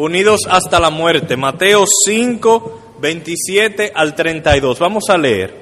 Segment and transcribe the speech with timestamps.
[0.00, 1.36] unidos hasta la muerte.
[1.36, 4.78] Mateo 5, 27 al 32.
[4.78, 5.60] Vamos a leer.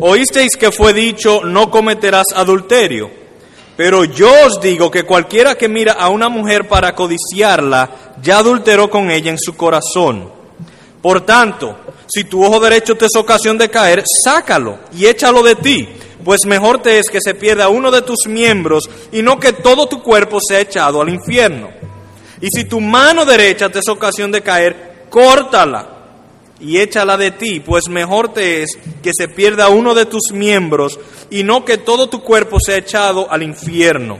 [0.00, 3.10] Oísteis que fue dicho, no cometerás adulterio.
[3.76, 7.90] Pero yo os digo que cualquiera que mira a una mujer para codiciarla,
[8.20, 10.32] ya adulteró con ella en su corazón.
[11.00, 11.76] Por tanto,
[12.08, 15.88] si tu ojo derecho te es ocasión de caer, sácalo y échalo de ti,
[16.24, 19.86] pues mejor te es que se pierda uno de tus miembros y no que todo
[19.88, 21.70] tu cuerpo sea echado al infierno.
[22.40, 25.88] Y si tu mano derecha te es ocasión de caer, córtala
[26.60, 30.98] y échala de ti, pues mejor te es que se pierda uno de tus miembros
[31.30, 34.18] y no que todo tu cuerpo sea echado al infierno.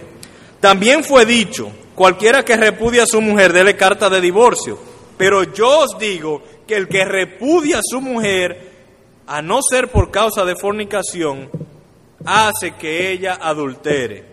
[0.60, 4.78] También fue dicho, cualquiera que repudia a su mujer, dele carta de divorcio.
[5.16, 8.72] Pero yo os digo que el que repudia a su mujer,
[9.26, 11.50] a no ser por causa de fornicación,
[12.24, 14.24] hace que ella adultere.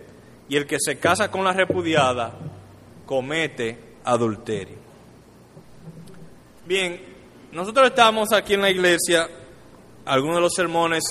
[0.48, 2.38] Y el que se casa con la repudiada,
[3.06, 4.78] comete adulterio.
[6.66, 7.00] Bien,
[7.52, 9.30] nosotros estamos aquí en la iglesia,
[10.06, 11.04] algunos de los sermones,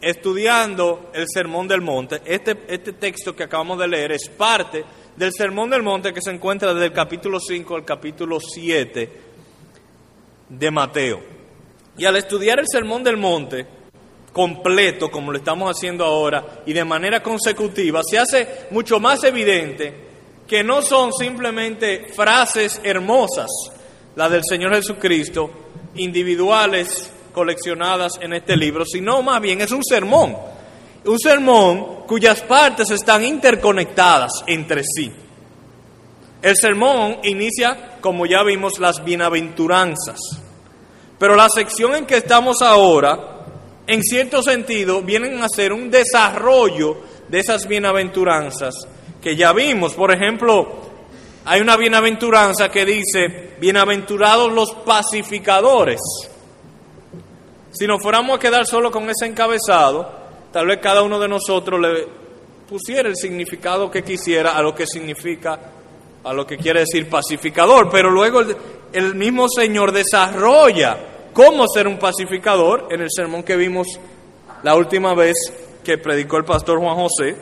[0.00, 2.20] estudiando el Sermón del Monte.
[2.24, 4.84] Este, este texto que acabamos de leer es parte
[5.16, 9.20] del Sermón del Monte que se encuentra desde el capítulo 5 al capítulo 7
[10.48, 11.22] de Mateo.
[11.96, 13.66] Y al estudiar el Sermón del Monte
[14.32, 20.05] completo, como lo estamos haciendo ahora, y de manera consecutiva, se hace mucho más evidente
[20.46, 23.50] que no son simplemente frases hermosas,
[24.14, 25.50] la del Señor Jesucristo,
[25.96, 30.36] individuales coleccionadas en este libro, sino más bien es un sermón,
[31.04, 35.12] un sermón cuyas partes están interconectadas entre sí.
[36.42, 40.20] El sermón inicia, como ya vimos, las bienaventuranzas.
[41.18, 43.46] Pero la sección en que estamos ahora,
[43.86, 48.86] en cierto sentido, vienen a ser un desarrollo de esas bienaventuranzas
[49.20, 49.94] que ya vimos.
[49.94, 50.68] Por ejemplo,
[51.44, 56.00] hay una bienaventuranza que dice, bienaventurados los pacificadores.
[57.72, 60.10] Si nos fuéramos a quedar solo con ese encabezado,
[60.52, 62.08] tal vez cada uno de nosotros le
[62.68, 65.58] pusiera el significado que quisiera a lo que significa
[66.24, 68.42] a lo que quiere decir pacificador, pero luego
[68.92, 70.98] el, mismo Señor desarrolla
[71.32, 73.86] cómo ser un pacificador en el sermón que vimos
[74.64, 75.36] la última vez
[75.84, 77.36] que predicó el pastor Juan José.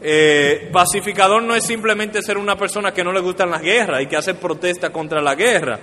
[0.00, 4.06] Eh, pacificador no es simplemente ser una persona que no le gustan las guerras y
[4.06, 5.78] que hace protesta contra la guerra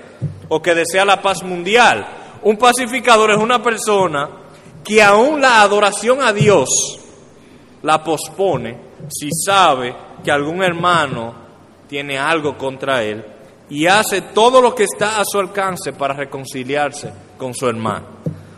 [0.50, 2.06] o que desea la paz mundial.
[2.44, 4.30] Un pacificador es una persona
[4.84, 6.70] que aún la adoración a Dios
[7.82, 8.78] la pospone
[9.10, 11.36] si sabe que algún hermano
[11.88, 13.24] tiene algo contra él
[13.70, 18.06] y hace todo lo que está a su alcance para reconciliarse con su hermano.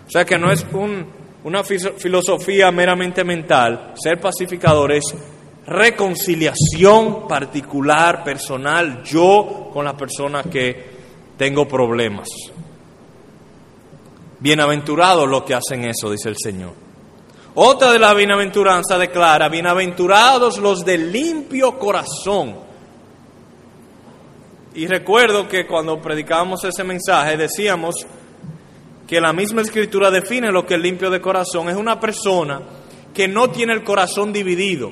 [0.05, 0.65] O sea que no es
[1.43, 5.03] una filosofía meramente mental, ser pacificador es
[5.67, 10.95] reconciliación particular, personal, yo con la persona que
[11.37, 12.27] tengo problemas.
[14.39, 16.73] Bienaventurados los que hacen eso, dice el Señor.
[17.55, 22.65] Otra de la bienaventuranza declara, bienaventurados los de limpio corazón,
[24.75, 27.95] y recuerdo que cuando predicábamos ese mensaje decíamos
[29.07, 31.69] que la misma escritura define lo que es limpio de corazón.
[31.69, 32.61] Es una persona
[33.13, 34.91] que no tiene el corazón dividido,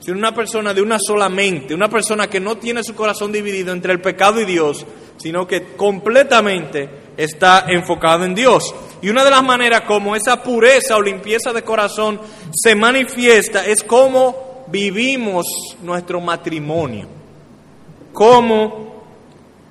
[0.00, 3.72] sino una persona de una sola mente, una persona que no tiene su corazón dividido
[3.72, 4.86] entre el pecado y Dios,
[5.18, 8.74] sino que completamente está enfocado en Dios.
[9.02, 12.20] Y una de las maneras como esa pureza o limpieza de corazón
[12.52, 15.46] se manifiesta es cómo vivimos
[15.82, 17.06] nuestro matrimonio,
[18.12, 19.04] cómo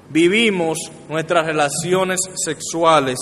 [0.09, 3.17] vivimos nuestras relaciones sexuales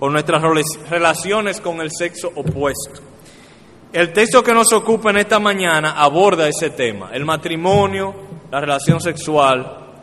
[0.00, 0.42] o nuestras
[0.90, 3.13] relaciones con el sexo opuesto.
[3.94, 8.12] El texto que nos ocupa en esta mañana aborda ese tema, el matrimonio,
[8.50, 10.02] la relación sexual,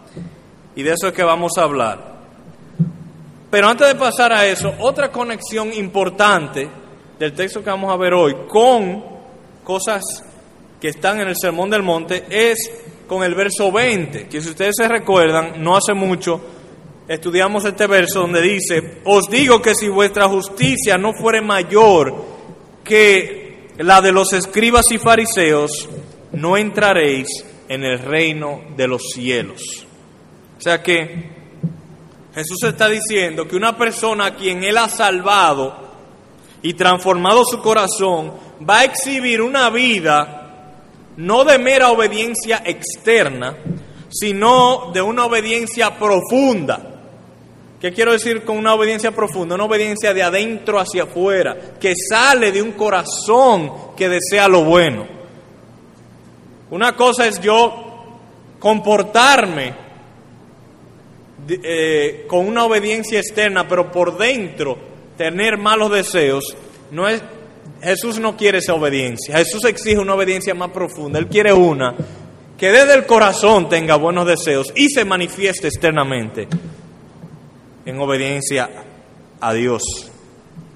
[0.78, 2.16] y de eso es que vamos a hablar.
[3.50, 6.69] Pero antes de pasar a eso, otra conexión importante
[7.19, 9.03] del texto que vamos a ver hoy con
[9.62, 10.03] cosas
[10.79, 12.59] que están en el Sermón del Monte es
[13.09, 16.40] con el verso 20, que si ustedes se recuerdan, no hace mucho
[17.09, 22.16] estudiamos este verso donde dice, os digo que si vuestra justicia no fuere mayor
[22.85, 23.41] que
[23.84, 25.90] la de los escribas y fariseos,
[26.34, 27.28] no entraréis
[27.68, 29.86] en el reino de los cielos.
[30.58, 31.32] O sea que
[32.36, 35.76] Jesús está diciendo que una persona a quien Él ha salvado
[36.62, 38.34] y transformado su corazón
[38.68, 40.42] va a exhibir una vida
[41.18, 43.58] no de mera obediencia externa,
[44.10, 47.01] sino de una obediencia profunda.
[47.82, 49.56] ¿Qué quiero decir con una obediencia profunda?
[49.56, 55.08] Una obediencia de adentro hacia afuera, que sale de un corazón que desea lo bueno.
[56.70, 58.20] Una cosa es yo
[58.60, 59.74] comportarme
[61.50, 64.78] eh, con una obediencia externa, pero por dentro
[65.18, 66.56] tener malos deseos,
[66.92, 67.24] no es,
[67.82, 69.38] Jesús no quiere esa obediencia.
[69.38, 71.18] Jesús exige una obediencia más profunda.
[71.18, 71.96] Él quiere una
[72.60, 76.48] que desde el corazón tenga buenos deseos y se manifieste externamente
[77.86, 78.70] en obediencia
[79.40, 79.82] a Dios.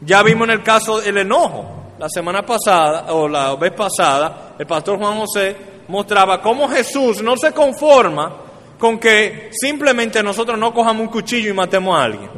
[0.01, 1.83] Ya vimos en el caso del enojo.
[1.97, 5.55] La semana pasada, o la vez pasada, el pastor Juan José
[5.87, 8.37] mostraba cómo Jesús no se conforma
[8.77, 12.29] con que simplemente nosotros no cojamos un cuchillo y matemos a alguien.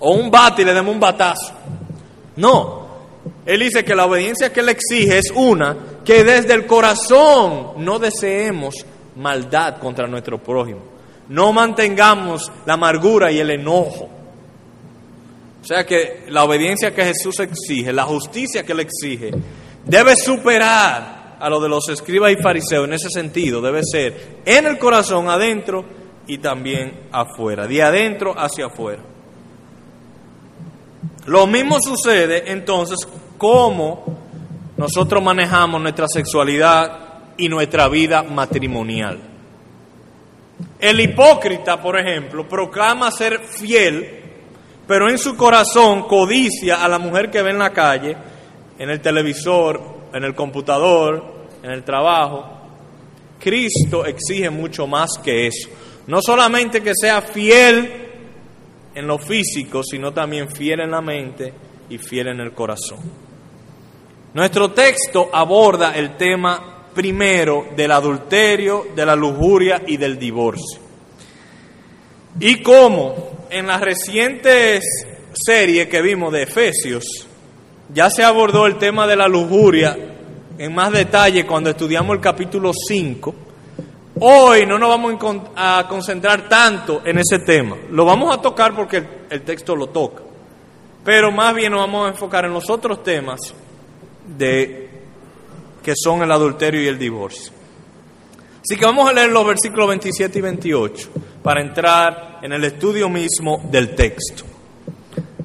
[0.00, 1.52] O un bate y le demos un batazo.
[2.36, 2.84] No.
[3.46, 7.98] Él dice que la obediencia que él exige es una, que desde el corazón no
[7.98, 8.74] deseemos
[9.16, 10.93] maldad contra nuestro prójimo.
[11.28, 14.10] No mantengamos la amargura y el enojo.
[15.62, 19.30] O sea que la obediencia que Jesús exige, la justicia que él exige,
[19.86, 23.62] debe superar a lo de los escribas y fariseos en ese sentido.
[23.62, 25.84] Debe ser en el corazón, adentro
[26.26, 29.02] y también afuera, de adentro hacia afuera.
[31.26, 32.98] Lo mismo sucede entonces
[33.38, 34.04] como
[34.76, 39.33] nosotros manejamos nuestra sexualidad y nuestra vida matrimonial.
[40.78, 44.22] El hipócrita, por ejemplo, proclama ser fiel,
[44.86, 48.16] pero en su corazón codicia a la mujer que ve en la calle,
[48.78, 49.80] en el televisor,
[50.12, 52.44] en el computador, en el trabajo.
[53.40, 55.68] Cristo exige mucho más que eso.
[56.06, 58.04] No solamente que sea fiel
[58.94, 61.52] en lo físico, sino también fiel en la mente
[61.88, 62.98] y fiel en el corazón.
[64.34, 70.80] Nuestro texto aborda el tema primero del adulterio, de la lujuria y del divorcio.
[72.40, 74.84] Y como en las recientes
[75.32, 77.26] series que vimos de Efesios,
[77.92, 79.96] ya se abordó el tema de la lujuria
[80.56, 83.34] en más detalle cuando estudiamos el capítulo 5,
[84.20, 85.16] Hoy no nos vamos
[85.56, 87.76] a concentrar tanto en ese tema.
[87.90, 90.22] Lo vamos a tocar porque el, texto lo toca.
[91.04, 93.40] Pero más bien nos vamos a enfocar en los otros temas
[94.24, 94.83] de
[95.84, 97.52] que son el adulterio y el divorcio.
[98.60, 101.10] Así que vamos a leer los versículos 27 y 28
[101.42, 104.44] para entrar en el estudio mismo del texto.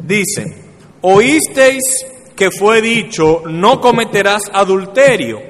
[0.01, 0.55] Dicen,
[1.01, 1.83] oísteis
[2.35, 5.41] que fue dicho, no cometerás adulterio.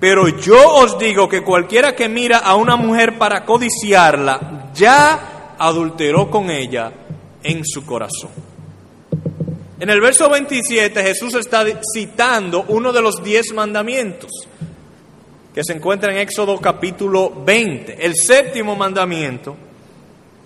[0.00, 6.28] Pero yo os digo que cualquiera que mira a una mujer para codiciarla, ya adulteró
[6.28, 6.92] con ella
[7.44, 8.30] en su corazón.
[9.78, 14.30] En el verso 27 Jesús está citando uno de los diez mandamientos
[15.54, 18.04] que se encuentra en Éxodo capítulo 20.
[18.04, 19.56] El séptimo mandamiento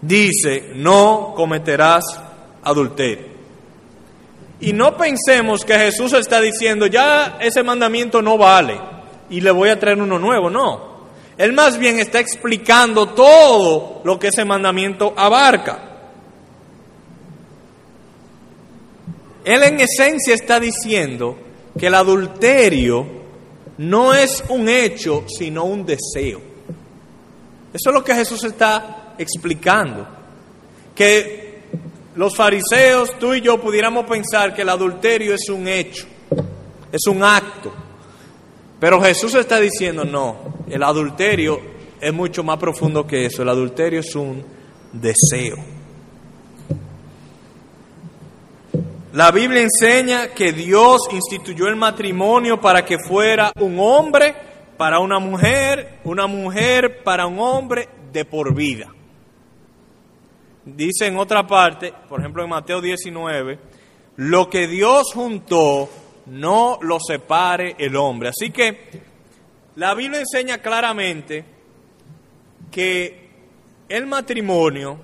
[0.01, 2.05] dice, no cometerás
[2.63, 3.31] adulterio.
[4.61, 8.81] Y no pensemos que Jesús está diciendo, ya ese mandamiento no vale
[9.31, 10.91] y le voy a traer uno nuevo, no.
[11.39, 15.90] Él más bien está explicando todo lo que ese mandamiento abarca.
[19.51, 21.37] Él en esencia está diciendo
[21.77, 23.05] que el adulterio
[23.79, 26.41] no es un hecho, sino un deseo.
[27.75, 30.07] Eso es lo que Jesús está explicando.
[30.95, 31.63] Que
[32.15, 36.07] los fariseos, tú y yo pudiéramos pensar que el adulterio es un hecho,
[36.93, 37.73] es un acto.
[38.79, 41.61] Pero Jesús está diciendo, no, el adulterio
[42.01, 44.45] es mucho más profundo que eso, el adulterio es un
[44.93, 45.80] deseo.
[49.13, 54.35] La Biblia enseña que Dios instituyó el matrimonio para que fuera un hombre
[54.77, 58.87] para una mujer, una mujer para un hombre de por vida.
[60.65, 63.59] Dice en otra parte, por ejemplo en Mateo 19,
[64.17, 65.89] lo que Dios juntó,
[66.27, 68.29] no lo separe el hombre.
[68.29, 68.91] Así que
[69.75, 71.45] la Biblia enseña claramente
[72.71, 73.29] que
[73.89, 75.01] el matrimonio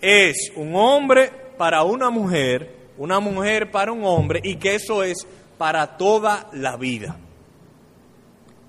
[0.00, 5.26] es un hombre para una mujer, una mujer para un hombre y que eso es
[5.56, 7.16] para toda la vida.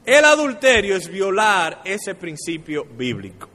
[0.06, 3.50] El adulterio es violar ese principio bíblico.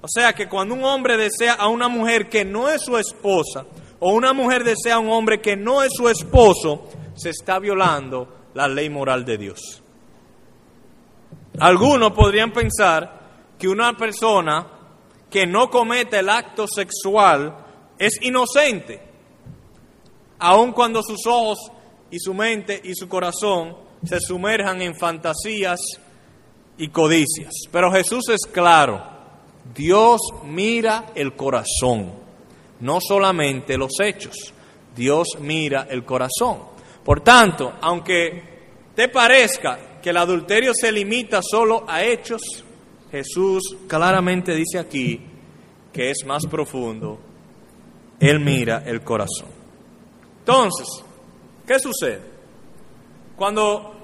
[0.00, 3.66] O sea que cuando un hombre desea a una mujer que no es su esposa,
[3.98, 8.46] o una mujer desea a un hombre que no es su esposo, se está violando
[8.54, 9.82] la ley moral de Dios.
[11.58, 13.20] Algunos podrían pensar
[13.58, 14.66] que una persona
[15.28, 17.66] que no comete el acto sexual
[18.00, 19.00] es inocente,
[20.40, 21.70] aun cuando sus ojos
[22.10, 25.78] y su mente y su corazón se sumerjan en fantasías
[26.76, 27.52] y codicias.
[27.70, 29.00] Pero Jesús es claro,
[29.72, 32.18] Dios mira el corazón
[32.80, 34.52] no solamente los hechos.
[34.94, 36.58] Dios mira el corazón.
[37.04, 38.42] Por tanto, aunque
[38.94, 42.42] te parezca que el adulterio se limita solo a hechos,
[43.10, 45.20] Jesús claramente dice aquí
[45.92, 47.18] que es más profundo.
[48.20, 49.48] Él mira el corazón.
[50.40, 51.02] Entonces,
[51.66, 52.20] ¿qué sucede?
[53.34, 53.94] Cuando,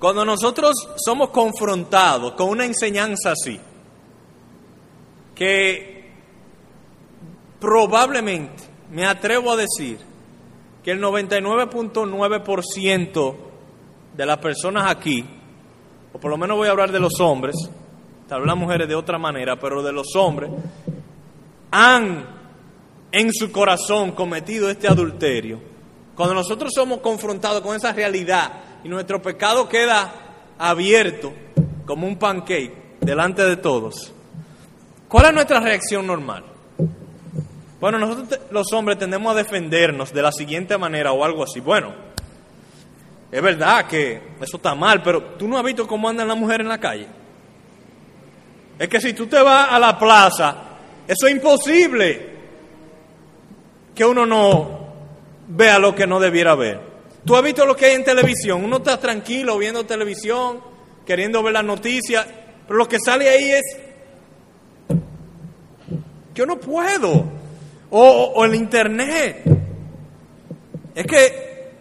[0.00, 3.60] cuando nosotros somos confrontados con una enseñanza así,
[5.34, 6.10] que
[7.60, 9.98] probablemente, me atrevo a decir,
[10.82, 13.36] que el 99.9%
[14.14, 15.24] de las personas aquí,
[16.12, 17.56] o por lo menos voy a hablar de los hombres,
[18.28, 20.50] tal vez las mujeres de otra manera, pero de los hombres,
[21.70, 22.33] han
[23.14, 25.60] en su corazón cometido este adulterio.
[26.16, 28.52] Cuando nosotros somos confrontados con esa realidad
[28.82, 30.12] y nuestro pecado queda
[30.58, 31.32] abierto
[31.86, 34.12] como un pancake delante de todos,
[35.06, 36.44] ¿cuál es nuestra reacción normal?
[37.80, 41.60] Bueno, nosotros los hombres tendemos a defendernos de la siguiente manera o algo así.
[41.60, 41.94] Bueno,
[43.30, 46.64] es verdad que eso está mal, pero tú no has visto cómo andan las mujeres
[46.64, 47.06] en la calle.
[48.76, 50.56] Es que si tú te vas a la plaza,
[51.06, 52.33] eso es imposible
[53.94, 54.84] que uno no
[55.48, 56.80] vea lo que no debiera ver.
[57.24, 60.60] Tú has visto lo que hay en televisión, uno está tranquilo viendo televisión,
[61.06, 62.26] queriendo ver las noticias,
[62.66, 63.62] pero lo que sale ahí es,
[66.34, 67.24] yo no puedo
[67.90, 69.42] o, el internet.
[70.94, 71.72] Es que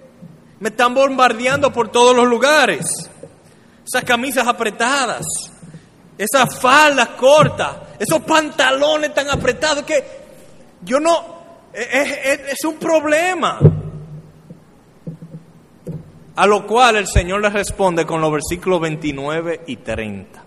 [0.60, 2.86] me están bombardeando por todos los lugares.
[3.86, 5.26] Esas camisas apretadas,
[6.18, 10.04] esas faldas cortas, esos pantalones tan apretados que
[10.82, 11.33] yo no...
[11.74, 13.60] Es, es un problema.
[16.36, 20.44] A lo cual el Señor le responde con los versículos 29 y 30.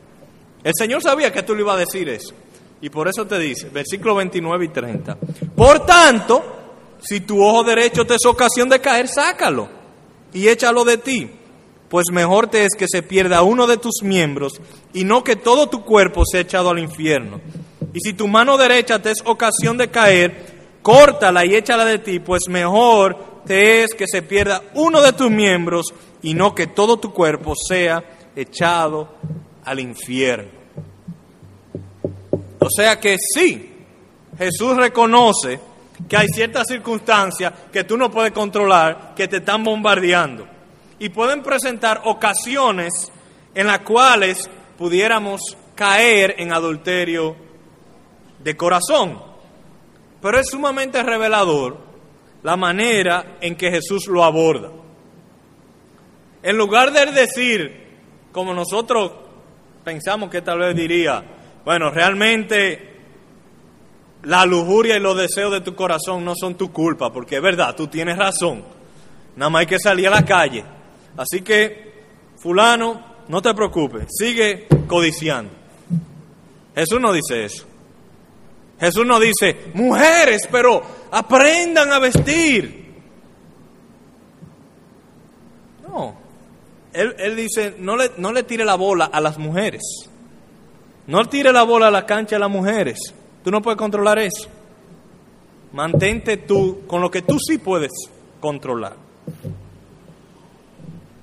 [0.65, 2.35] El Señor sabía que tú le ibas a decir eso.
[2.81, 5.17] Y por eso te dice, versículo 29 y 30.
[5.55, 6.57] Por tanto,
[7.01, 9.69] si tu ojo derecho te es ocasión de caer, sácalo
[10.33, 11.31] y échalo de ti.
[11.89, 14.61] Pues mejor te es que se pierda uno de tus miembros
[14.93, 17.41] y no que todo tu cuerpo sea echado al infierno.
[17.95, 20.56] Y si tu mano derecha te es ocasión de caer,
[20.87, 25.29] córtala y échala de ti, pues mejor te es que se pierda uno de tus
[25.29, 25.87] miembros
[26.23, 28.05] y no que todo tu cuerpo sea
[28.37, 29.09] echado
[29.65, 30.49] al infierno.
[32.61, 33.85] O sea que sí,
[34.39, 35.59] Jesús reconoce
[36.09, 40.47] que hay ciertas circunstancias que tú no puedes controlar, que te están bombardeando.
[41.01, 43.11] Y pueden presentar ocasiones
[43.57, 45.41] en las cuales pudiéramos
[45.75, 47.35] caer en adulterio
[48.39, 49.26] de corazón.
[50.21, 51.77] Pero es sumamente revelador
[52.43, 54.71] la manera en que Jesús lo aborda.
[56.43, 57.87] En lugar de decir,
[58.33, 59.13] como nosotros
[59.85, 61.25] pensamos que tal vez diría,
[61.65, 62.95] bueno, realmente
[64.23, 67.75] la lujuria y los deseos de tu corazón no son tu culpa, porque es verdad,
[67.75, 68.65] tú tienes razón.
[69.37, 70.65] Nada más hay que salir a la calle.
[71.17, 72.05] Así que,
[72.37, 75.53] fulano, no te preocupes, sigue codiciando.
[76.75, 77.67] Jesús no dice eso.
[78.79, 82.95] Jesús no dice, mujeres, pero aprendan a vestir.
[85.89, 86.15] No.
[86.93, 89.83] Él, dice, no le, no le tire la bola a las mujeres.
[91.07, 92.99] No tire la bola a la cancha a las mujeres.
[93.45, 94.49] Tú no puedes controlar eso.
[95.73, 97.93] Mantente tú con lo que tú sí puedes
[98.41, 98.97] controlar.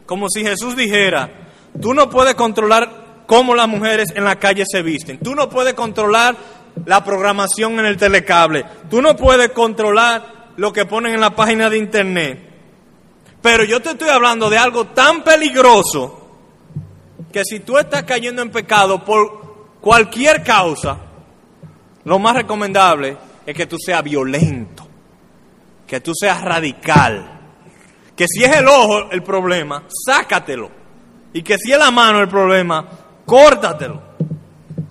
[0.06, 1.50] Como si Jesús dijera,
[1.82, 5.20] tú no puedes controlar cómo las mujeres en la calle se visten.
[5.20, 6.36] Tú no puedes controlar
[6.86, 8.66] la programación en el telecable.
[8.90, 12.50] Tú no puedes controlar lo que ponen en la página de internet.
[13.42, 16.20] Pero yo te estoy hablando de algo tan peligroso
[17.32, 20.98] que si tú estás cayendo en pecado por cualquier causa,
[22.06, 24.88] lo más recomendable es que tú seas violento,
[25.88, 27.42] que tú seas radical,
[28.16, 30.70] que si es el ojo el problema, sácatelo,
[31.34, 32.88] y que si es la mano el problema,
[33.26, 34.13] córtatelo.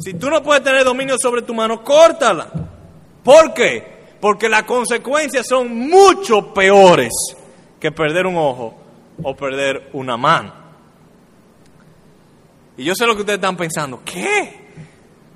[0.02, 2.48] Si tú no puedes tener dominio sobre tu mano, córtala.
[3.22, 4.02] ¿Por qué?
[4.20, 7.12] Porque las consecuencias son mucho peores
[7.78, 8.74] que perder un ojo
[9.22, 10.52] o perder una mano.
[12.76, 14.00] Y yo sé lo que ustedes están pensando.
[14.04, 14.72] ¿Qué?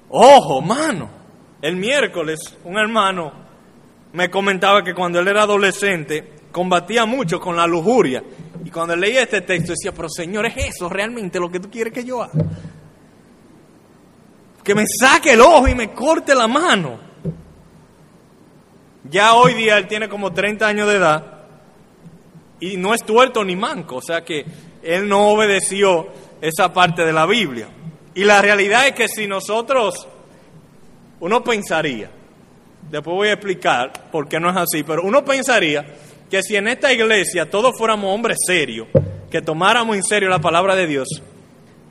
[0.08, 1.11] Ojo, mano.
[1.62, 3.32] El miércoles un hermano
[4.12, 8.23] me comentaba que cuando él era adolescente combatía mucho con la lujuria.
[8.64, 11.92] Y cuando leía este texto decía, pero Señor, ¿es eso realmente lo que tú quieres
[11.92, 12.32] que yo haga?
[14.66, 16.99] Que me saque el ojo y me corte la mano.
[19.08, 21.25] Ya hoy día él tiene como 30 años de edad
[22.58, 24.44] y no es tuerto ni manco, o sea que
[24.82, 26.08] él no obedeció
[26.40, 27.68] esa parte de la Biblia.
[28.16, 30.08] Y la realidad es que si nosotros,
[31.20, 32.11] uno pensaría,
[32.90, 35.87] después voy a explicar por qué no es así, pero uno pensaría
[36.28, 38.88] que si en esta iglesia todos fuéramos hombres serios,
[39.30, 41.23] que tomáramos en serio la palabra de Dios,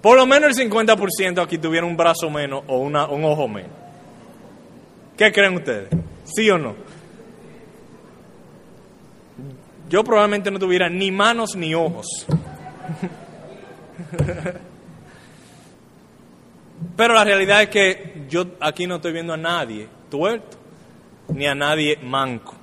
[0.05, 3.71] por lo menos el 50% aquí tuviera un brazo menos o una, un ojo menos.
[5.17, 5.89] ¿Qué creen ustedes?
[6.25, 6.75] ¿Sí o no?
[9.89, 12.05] Yo probablemente no tuviera ni manos ni ojos.
[16.95, 20.55] Pero la realidad es que yo aquí no estoy viendo a nadie tuerto,
[21.29, 22.53] ni a nadie manco.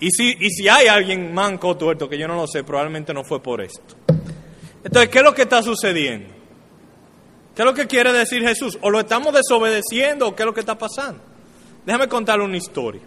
[0.00, 3.14] Y si, y si hay alguien manco o tuerto, que yo no lo sé, probablemente
[3.14, 3.94] no fue por esto.
[4.84, 6.28] Entonces, ¿qué es lo que está sucediendo?
[7.54, 8.78] ¿Qué es lo que quiere decir Jesús?
[8.82, 11.20] ¿O lo estamos desobedeciendo o qué es lo que está pasando?
[11.86, 13.02] Déjame contarle una historia.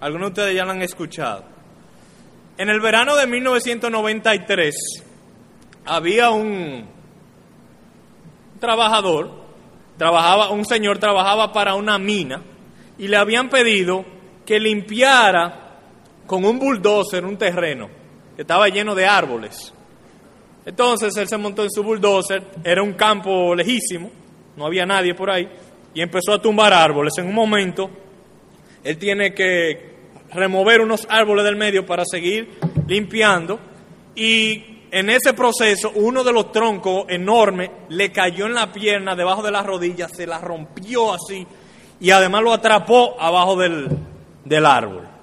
[0.00, 1.44] Algunos de ustedes ya la han escuchado.
[2.58, 4.74] En el verano de 1993
[5.86, 6.86] había un
[8.60, 9.30] trabajador,
[9.96, 12.42] trabajaba, un señor trabajaba para una mina
[12.98, 14.04] y le habían pedido
[14.44, 15.78] que limpiara
[16.26, 17.88] con un bulldozer un terreno
[18.34, 19.72] que estaba lleno de árboles.
[20.66, 24.10] Entonces él se montó en su bulldozer, era un campo lejísimo,
[24.56, 25.48] no había nadie por ahí,
[25.94, 27.14] y empezó a tumbar árboles.
[27.18, 27.88] En un momento,
[28.82, 29.94] él tiene que
[30.32, 32.58] remover unos árboles del medio para seguir
[32.88, 33.60] limpiando,
[34.14, 39.42] y en ese proceso uno de los troncos enormes le cayó en la pierna, debajo
[39.42, 41.46] de la rodilla, se la rompió así,
[42.00, 43.88] y además lo atrapó abajo del,
[44.44, 45.16] del árbol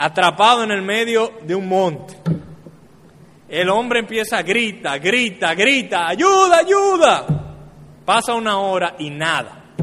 [0.00, 2.16] atrapado en el medio de un monte.
[3.50, 7.26] El hombre empieza a grita, grita, grita, ayuda, ayuda.
[8.04, 9.74] Pasa una hora y nada.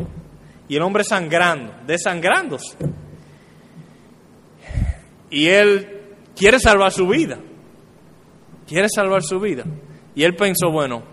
[0.70, 2.78] Y el hombre sangrando, desangrándose.
[5.30, 7.40] Y él quiere salvar su vida.
[8.66, 9.66] Quiere salvar su vida.
[10.16, 11.04] Y él pensó, bueno,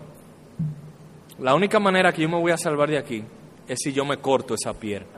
[1.39, 3.21] la única manera que yo me voy a salvar de aquí
[3.67, 5.11] es si yo me corto esa pierna.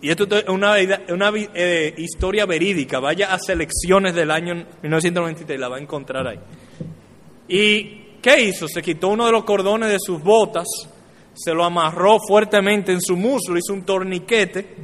[0.00, 0.74] Y esto es una,
[1.10, 2.98] una eh, historia verídica.
[2.98, 6.40] Vaya a selecciones del año 1993, la va a encontrar ahí.
[7.46, 8.66] ¿Y qué hizo?
[8.66, 10.66] Se quitó uno de los cordones de sus botas,
[11.32, 14.76] se lo amarró fuertemente en su muslo, hizo un torniquete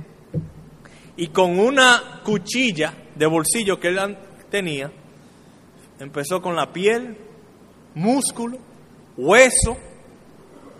[1.16, 4.16] y con una cuchilla de bolsillo que él
[4.48, 4.92] tenía,
[5.98, 7.16] empezó con la piel,
[7.96, 8.58] músculo,
[9.16, 9.76] hueso,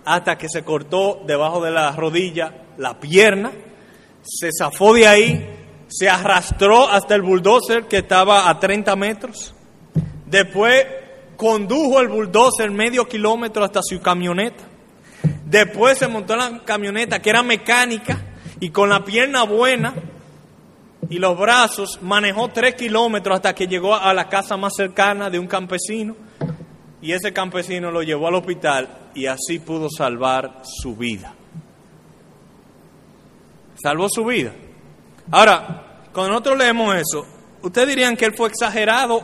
[0.05, 3.51] hasta que se cortó debajo de la rodilla la pierna
[4.25, 5.49] se zafó de ahí,
[5.89, 9.55] se arrastró hasta el bulldozer que estaba a 30 metros.
[10.27, 10.87] Después
[11.37, 14.65] condujo el bulldozer medio kilómetro hasta su camioneta.
[15.45, 18.19] Después se montó en la camioneta que era mecánica
[18.61, 19.95] y con la pierna buena
[21.11, 25.39] y los brazos manejó tres kilómetros hasta que llegó a la casa más cercana de
[25.39, 26.17] un campesino
[27.03, 31.35] y ese campesino lo llevó al hospital y así pudo salvar su vida
[33.85, 34.51] salvó su vida.
[35.31, 37.27] Ahora, cuando nosotros leemos eso,
[37.61, 39.23] ¿ustedes dirían que él fue exagerado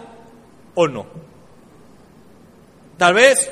[0.74, 1.06] o no?
[2.98, 3.50] Tal vez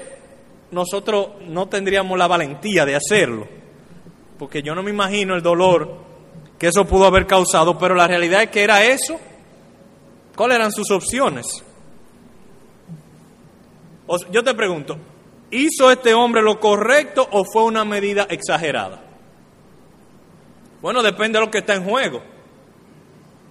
[0.70, 3.48] nosotros no tendríamos la valentía de hacerlo,
[4.38, 5.96] porque yo no me imagino el dolor
[6.58, 9.18] que eso pudo haber causado, pero la realidad es que era eso.
[10.36, 11.46] ¿Cuáles eran sus opciones?
[14.30, 14.98] yo te pregunto,
[15.50, 19.07] ¿hizo este hombre lo correcto o fue una medida exagerada?
[20.80, 22.22] Bueno, depende de lo que está en juego.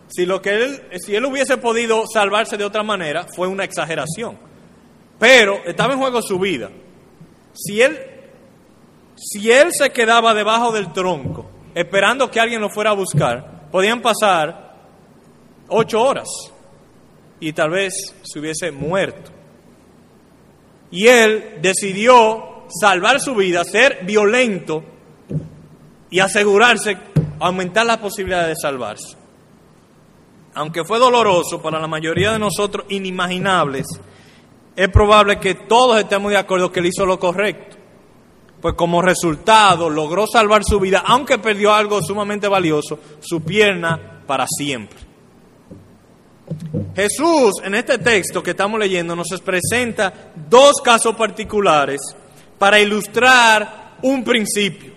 [0.07, 4.37] Si, lo que él, si él hubiese podido salvarse de otra manera, fue una exageración.
[5.19, 6.69] Pero estaba en juego su vida.
[7.53, 7.99] Si él,
[9.15, 14.01] si él se quedaba debajo del tronco, esperando que alguien lo fuera a buscar, podían
[14.01, 14.75] pasar
[15.67, 16.27] ocho horas
[17.39, 19.31] y tal vez se hubiese muerto.
[20.91, 24.83] Y él decidió salvar su vida, ser violento
[26.09, 26.97] y asegurarse
[27.39, 29.17] aumentar la posibilidad de salvarse.
[30.53, 33.85] Aunque fue doloroso para la mayoría de nosotros, inimaginables,
[34.75, 37.77] es probable que todos estemos de acuerdo que él hizo lo correcto.
[38.61, 44.45] Pues como resultado logró salvar su vida, aunque perdió algo sumamente valioso, su pierna para
[44.47, 44.97] siempre.
[46.95, 51.99] Jesús en este texto que estamos leyendo nos presenta dos casos particulares
[52.57, 54.96] para ilustrar un principio.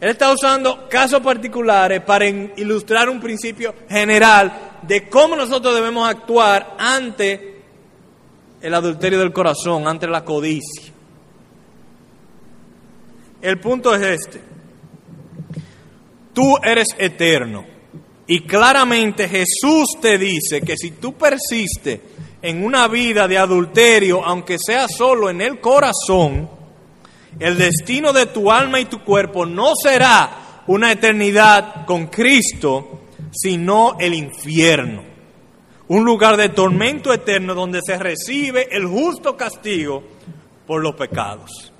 [0.00, 6.76] Él está usando casos particulares para ilustrar un principio general de cómo nosotros debemos actuar
[6.78, 7.62] ante
[8.60, 10.92] el adulterio del corazón, ante la codicia.
[13.40, 14.40] El punto es este.
[16.34, 17.64] Tú eres eterno.
[18.26, 22.00] Y claramente Jesús te dice que si tú persistes
[22.42, 26.55] en una vida de adulterio, aunque sea solo en el corazón,
[27.38, 33.96] el destino de tu alma y tu cuerpo no será una eternidad con Cristo, sino
[33.98, 35.04] el infierno.
[35.88, 40.02] un lugar de tormento eterno donde se recibe el justo castigo
[40.66, 41.72] por los pecados.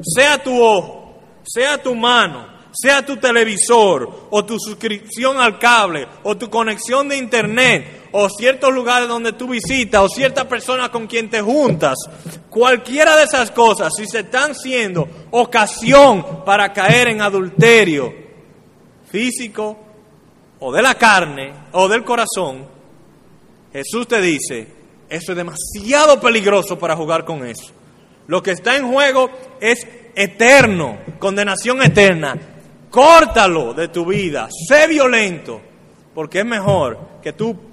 [0.00, 6.34] Sea tu ojo, sea tu mano, sea tu televisor o tu suscripción al cable o
[6.36, 11.30] tu conexión de internet o ciertos lugares donde tú visitas o cierta persona con quien
[11.30, 11.96] te juntas,
[12.50, 18.12] cualquiera de esas cosas, si se están siendo ocasión para caer en adulterio
[19.10, 19.78] físico
[20.60, 22.66] o de la carne o del corazón,
[23.72, 24.68] Jesús te dice,
[25.08, 27.72] eso es demasiado peligroso para jugar con eso.
[28.26, 32.38] Lo que está en juego es eterno, condenación eterna.
[32.90, 35.60] Córtalo de tu vida, sé violento,
[36.14, 37.71] porque es mejor que tú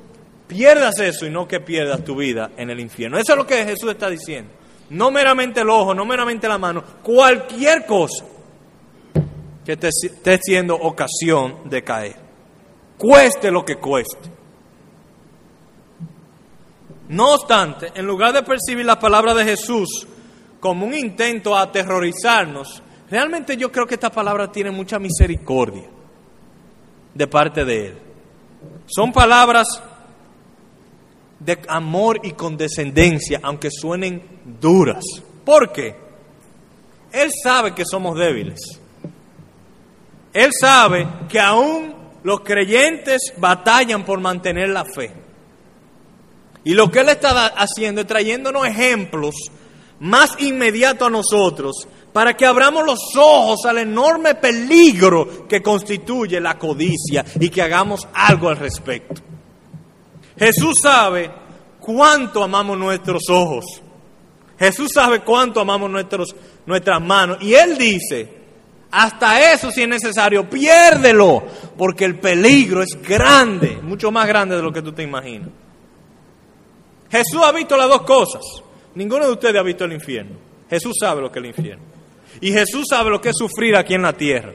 [0.50, 3.18] pierdas eso y no que pierdas tu vida en el infierno.
[3.18, 4.52] Eso es lo que Jesús está diciendo.
[4.90, 8.26] No meramente el ojo, no meramente la mano, cualquier cosa
[9.64, 12.16] que te esté siendo ocasión de caer.
[12.98, 14.30] Cueste lo que cueste.
[17.10, 20.08] No obstante, en lugar de percibir la palabra de Jesús
[20.60, 25.86] como un intento a aterrorizarnos, realmente yo creo que esta palabra tiene mucha misericordia
[27.14, 27.98] de parte de Él.
[28.88, 29.82] Son palabras
[31.40, 34.22] de amor y condescendencia, aunque suenen
[34.60, 35.04] duras.
[35.46, 35.96] ¿Por qué?
[37.12, 38.60] Él sabe que somos débiles.
[40.34, 45.12] Él sabe que aún los creyentes batallan por mantener la fe.
[46.64, 49.36] Y lo que Él está haciendo es trayéndonos ejemplos
[50.00, 56.58] más inmediatos a nosotros para que abramos los ojos al enorme peligro que constituye la
[56.58, 59.29] codicia y que hagamos algo al respecto.
[60.40, 61.30] Jesús sabe
[61.80, 63.66] cuánto amamos nuestros ojos.
[64.58, 67.38] Jesús sabe cuánto amamos nuestros, nuestras manos.
[67.42, 68.40] Y Él dice,
[68.92, 71.44] hasta eso si es necesario, piérdelo,
[71.78, 75.50] porque el peligro es grande, mucho más grande de lo que tú te imaginas.
[77.12, 78.42] Jesús ha visto las dos cosas.
[78.96, 80.36] Ninguno de ustedes ha visto el infierno.
[80.70, 81.84] Jesús sabe lo que es el infierno.
[82.40, 84.54] Y Jesús sabe lo que es sufrir aquí en la tierra.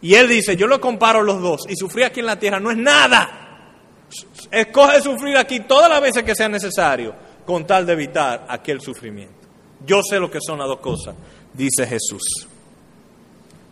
[0.00, 1.66] Y Él dice, yo lo comparo los dos.
[1.68, 3.45] Y sufrir aquí en la tierra no es nada.
[4.50, 9.34] Escoge sufrir aquí todas las veces que sea necesario con tal de evitar aquel sufrimiento.
[9.84, 11.14] Yo sé lo que son las dos cosas,
[11.52, 12.48] dice Jesús.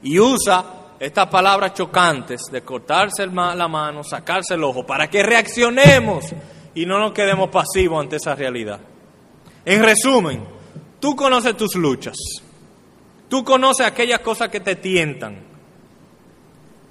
[0.03, 0.65] Y usa
[0.99, 6.27] estas palabras chocantes de cortarse la mano, sacarse el ojo, para que reaccionemos
[6.75, 8.81] y no nos quedemos pasivos ante esa realidad.
[9.65, 10.45] En resumen,
[11.01, 12.17] tú conoces tus luchas,
[13.29, 15.43] tú conoces aquellas cosas que te tientan.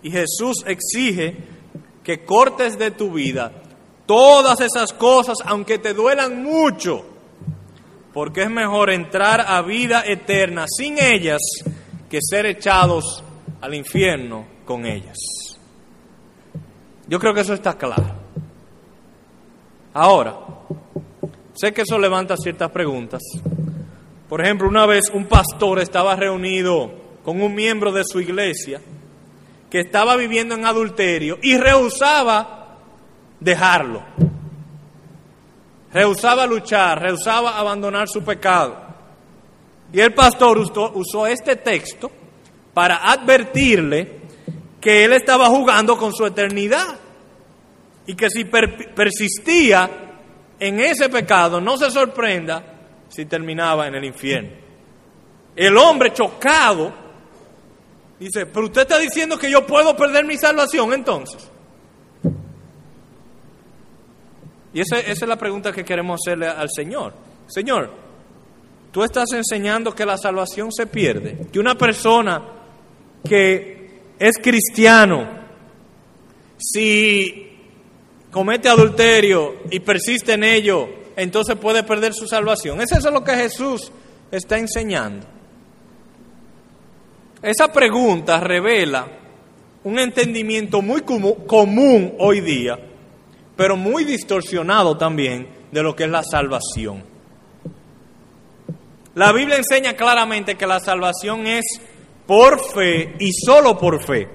[0.02, 1.38] Y Jesús exige
[2.04, 3.63] que cortes de tu vida
[4.06, 7.06] todas esas cosas, aunque te duelan mucho,
[8.14, 11.42] porque es mejor entrar a vida eterna sin ellas
[12.10, 13.24] que ser echados
[13.62, 15.18] al infierno con ellas.
[17.08, 18.24] Yo creo que eso está claro.
[19.94, 20.38] Ahora,
[21.54, 23.22] sé que eso levanta ciertas preguntas.
[24.30, 26.92] Por ejemplo, una vez un pastor estaba reunido
[27.24, 28.82] con un miembro de su iglesia
[29.70, 32.63] que estaba viviendo en adulterio y rehusaba
[33.44, 34.04] dejarlo.
[35.92, 38.78] Rehusaba luchar, rehusaba abandonar su pecado.
[39.92, 42.12] Y el pastor usó, este texto
[42.74, 44.22] para advertirle
[44.82, 47.00] que él estaba jugando con su eternidad
[48.08, 49.90] y que si persistía
[50.60, 52.64] en ese pecado, no se sorprenda
[53.08, 54.50] si terminaba en el infierno.
[55.56, 56.92] El hombre chocado
[58.20, 61.52] dice, pero usted está diciendo que yo puedo perder mi salvación entonces.
[64.74, 67.14] Y esa, esa es la pregunta que queremos hacerle al Señor.
[67.48, 67.92] Señor,
[68.92, 72.44] tú estás enseñando que la salvación se pierde, que una persona
[73.28, 75.28] que es cristiano,
[76.58, 77.52] si
[78.32, 82.82] comete adulterio y persiste en ello, entonces puede perder su salvación.
[82.82, 83.92] Es lo que Jesús
[84.32, 85.28] está enseñando.
[87.42, 89.06] Esa pregunta revela
[89.84, 92.80] un entendimiento muy común hoy día,
[93.56, 97.04] pero muy distorsionado también de lo que es la salvación.
[99.16, 101.66] La Biblia enseña claramente que la salvación es
[102.26, 104.28] por fe y solo por fe,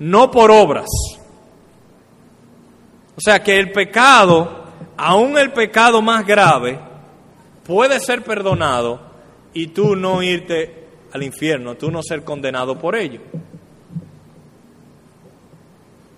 [0.00, 0.88] no por obras.
[3.16, 4.64] O sea que el pecado,
[4.96, 6.80] aún el pecado más grave,
[7.64, 9.00] puede ser perdonado
[9.52, 13.20] y tú no irte al infierno, tú no ser condenado por ello.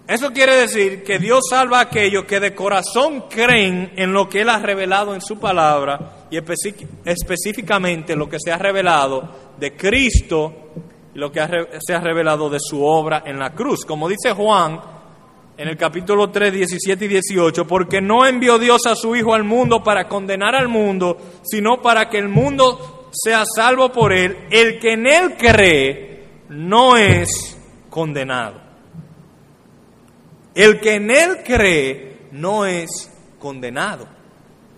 [0.07, 4.43] Eso quiere decir que Dios salva a aquellos que de corazón creen en lo que
[4.43, 6.39] Él ha revelado en su palabra y
[7.05, 10.71] específicamente lo que se ha revelado de Cristo
[11.13, 11.41] y lo que
[11.85, 13.85] se ha revelado de su obra en la cruz.
[13.85, 14.81] Como dice Juan
[15.57, 19.43] en el capítulo 3, 17 y 18, porque no envió Dios a su Hijo al
[19.43, 24.37] mundo para condenar al mundo, sino para que el mundo sea salvo por él.
[24.51, 27.59] El que en él cree no es
[27.91, 28.66] condenado.
[30.57, 34.09] El que en él cree no es condenado.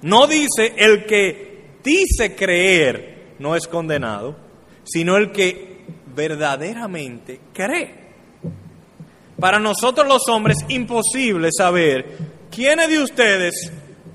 [0.03, 4.37] No dice el que dice creer no es condenado,
[4.83, 5.85] sino el que
[6.17, 7.95] verdaderamente cree.
[9.39, 12.07] Para nosotros los hombres es imposible saber
[12.51, 13.73] quiénes de ustedes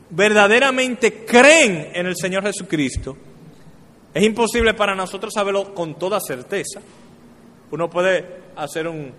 [0.09, 3.15] verdaderamente creen en el Señor Jesucristo.
[4.13, 6.81] Es imposible para nosotros saberlo con toda certeza.
[7.71, 9.13] Uno puede hacer un,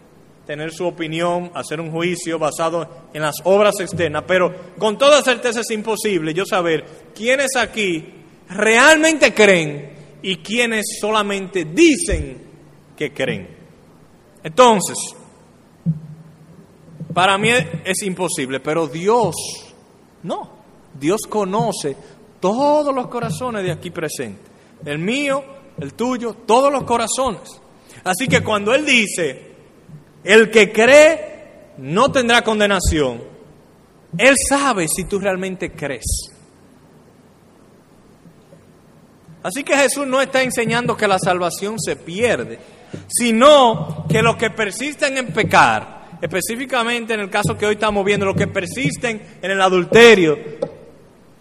[0.46, 5.60] tener su opinión, hacer un juicio basado en las obras externas, pero con toda certeza
[5.60, 8.04] es imposible yo saber quiénes aquí
[8.48, 12.42] realmente creen y quiénes solamente dicen
[12.96, 13.48] que creen.
[14.42, 14.96] Entonces,
[17.12, 17.48] para mí
[17.84, 19.34] es imposible, pero Dios
[20.24, 20.50] no.
[20.98, 21.96] Dios conoce
[22.40, 24.50] todos los corazones de aquí presentes.
[24.84, 25.42] El mío,
[25.78, 27.60] el tuyo, todos los corazones.
[28.04, 29.53] Así que cuando Él dice,
[30.24, 31.34] el que cree
[31.78, 33.22] no tendrá condenación,
[34.16, 36.34] Él sabe si tú realmente crees.
[39.44, 42.58] Así que Jesús no está enseñando que la salvación se pierde,
[43.08, 48.24] sino que los que persisten en pecar, específicamente en el caso que hoy estamos viendo,
[48.24, 50.38] los que persisten en el adulterio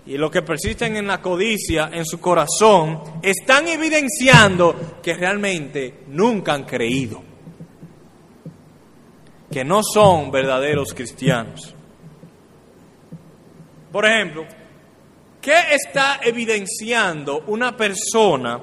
[0.05, 6.53] y los que persisten en la codicia en su corazón, están evidenciando que realmente nunca
[6.53, 7.23] han creído,
[9.53, 11.75] que no son verdaderos cristianos.
[13.91, 14.47] Por ejemplo,
[15.39, 18.59] ¿qué está evidenciando una persona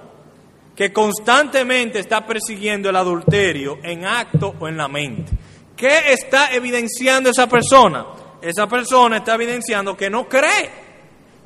[0.75, 5.31] que constantemente está persiguiendo el adulterio en acto o en la mente?
[5.77, 8.05] ¿Qué está evidenciando esa persona?
[8.43, 10.71] Esa persona está evidenciando que no cree,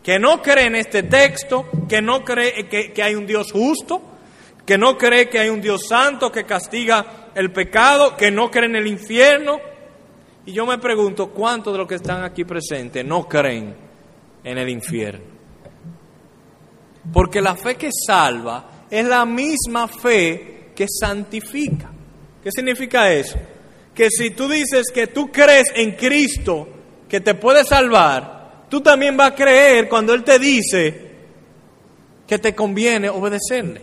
[0.03, 4.01] que no cree en este texto, que no cree que, hay un Dios justo,
[4.65, 8.67] que no cree que hay un Dios santo que castiga el pecado, que no cree
[8.67, 9.59] en el infierno.
[10.47, 13.75] Y yo me pregunto, ¿cuántos de los que están aquí presentes no creen
[14.43, 15.25] en el infierno?
[17.13, 21.91] Porque la fe que salva es la misma fe que santifica.
[22.43, 23.39] ¿Qué significa eso?
[23.95, 26.69] que si tú dices que tú crees en Cristo,
[27.09, 31.13] que te puede salvar, tú también vas a creer cuando Él te dice
[32.27, 33.81] que te conviene obedecerle.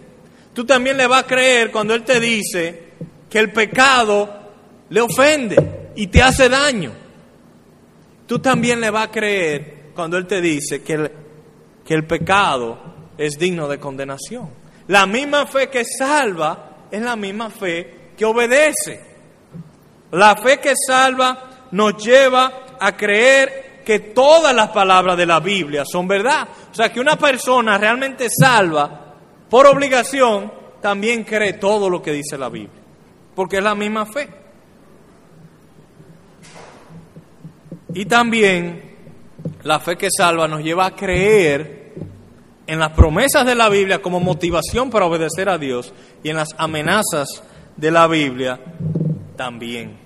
[0.53, 2.90] Tú también le vas a creer cuando Él te dice
[3.31, 4.29] que el pecado
[4.89, 6.91] le ofende y te hace daño.
[8.27, 11.11] Tú también le vas a creer cuando Él te dice que el,
[11.83, 12.77] que el pecado
[13.17, 14.49] es digno de condenación.
[14.87, 19.01] La misma fe que salva es la misma fe que obedece.
[20.11, 25.83] La fe que salva nos lleva a creer que todas las palabras de la Biblia
[25.85, 26.47] son verdad.
[26.71, 29.15] O sea, que una persona realmente salva
[29.49, 32.80] por obligación también cree todo lo que dice la Biblia,
[33.35, 34.29] porque es la misma fe.
[37.93, 38.91] Y también
[39.63, 41.93] la fe que salva nos lleva a creer
[42.67, 46.49] en las promesas de la Biblia como motivación para obedecer a Dios y en las
[46.57, 47.43] amenazas
[47.75, 48.59] de la Biblia
[49.35, 49.97] también.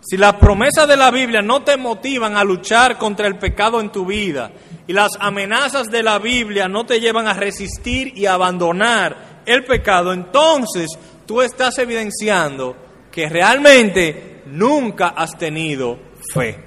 [0.00, 3.90] Si las promesas de la Biblia no te motivan a luchar contra el pecado en
[3.90, 4.50] tu vida
[4.86, 10.12] y las amenazas de la Biblia no te llevan a resistir y abandonar el pecado,
[10.12, 10.98] entonces
[11.28, 12.74] tú estás evidenciando
[13.12, 15.98] que realmente nunca has tenido
[16.32, 16.58] fe.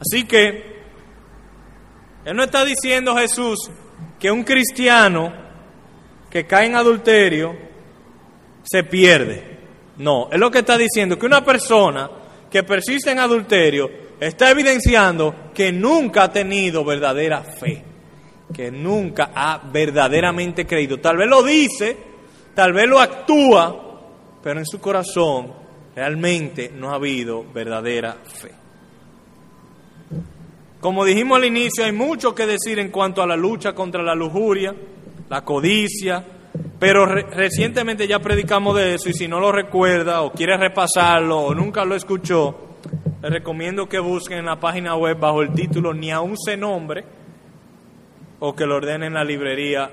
[0.00, 0.80] Así que,
[2.24, 3.70] Él no está diciendo Jesús
[4.18, 5.30] que un cristiano
[6.30, 7.54] que cae en adulterio
[8.62, 9.58] se pierde.
[9.98, 12.10] No, es lo que está diciendo, que una persona
[12.50, 17.84] que persiste en adulterio está evidenciando que nunca ha tenido verdadera fe,
[18.54, 20.98] que nunca ha verdaderamente creído.
[20.98, 22.13] Tal vez lo dice,
[22.54, 24.00] tal vez lo actúa,
[24.42, 25.52] pero en su corazón
[25.94, 28.50] realmente no ha habido verdadera fe.
[30.80, 34.14] Como dijimos al inicio, hay mucho que decir en cuanto a la lucha contra la
[34.14, 34.74] lujuria,
[35.30, 36.22] la codicia,
[36.78, 41.54] pero recientemente ya predicamos de eso y si no lo recuerda o quiere repasarlo o
[41.54, 42.76] nunca lo escuchó,
[43.22, 47.04] le recomiendo que busquen en la página web bajo el título Ni aún se nombre
[48.40, 49.90] o que lo ordenen en la librería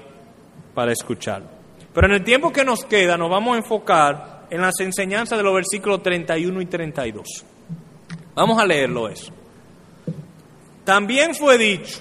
[0.74, 1.61] para escucharlo.
[1.94, 5.44] Pero en el tiempo que nos queda nos vamos a enfocar en las enseñanzas de
[5.44, 7.46] los versículos 31 y 32.
[8.36, 9.32] Vamos a leerlo eso.
[10.84, 12.00] También fue dicho,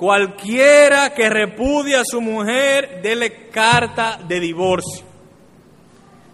[0.00, 5.04] Cualquiera que repudia a su mujer, dele carta de divorcio.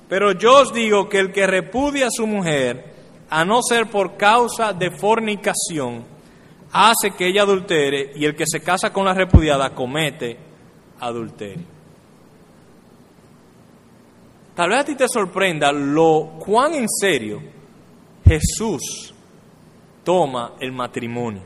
[0.08, 2.94] Pero yo os digo que el que repudia a su mujer,
[3.28, 6.04] a no ser por causa de fornicación,
[6.70, 10.36] hace que ella adultere y el que se casa con la repudiada comete
[11.00, 11.75] adulterio.
[14.56, 17.42] Tal vez a ti te sorprenda lo cuán en serio
[18.24, 19.12] Jesús
[20.02, 21.42] toma el matrimonio.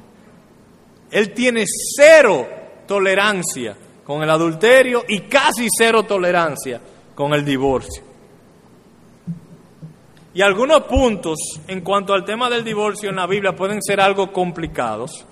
[1.11, 2.49] Él tiene cero
[2.87, 6.81] tolerancia con el adulterio y casi cero tolerancia
[7.13, 8.05] con el divorcio.
[10.33, 14.33] Y algunos puntos en cuanto al tema del divorcio en la Biblia pueden ser algo
[14.33, 15.27] complicados,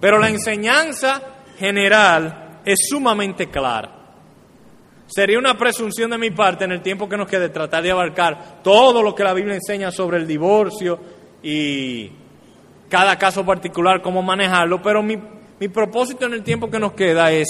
[0.00, 1.22] pero la enseñanza
[1.56, 3.99] general es sumamente clara.
[5.10, 8.62] Sería una presunción de mi parte en el tiempo que nos quede tratar de abarcar
[8.62, 11.00] todo lo que la Biblia enseña sobre el divorcio
[11.42, 12.12] y
[12.88, 15.18] cada caso particular, cómo manejarlo, pero mi,
[15.58, 17.48] mi propósito en el tiempo que nos queda es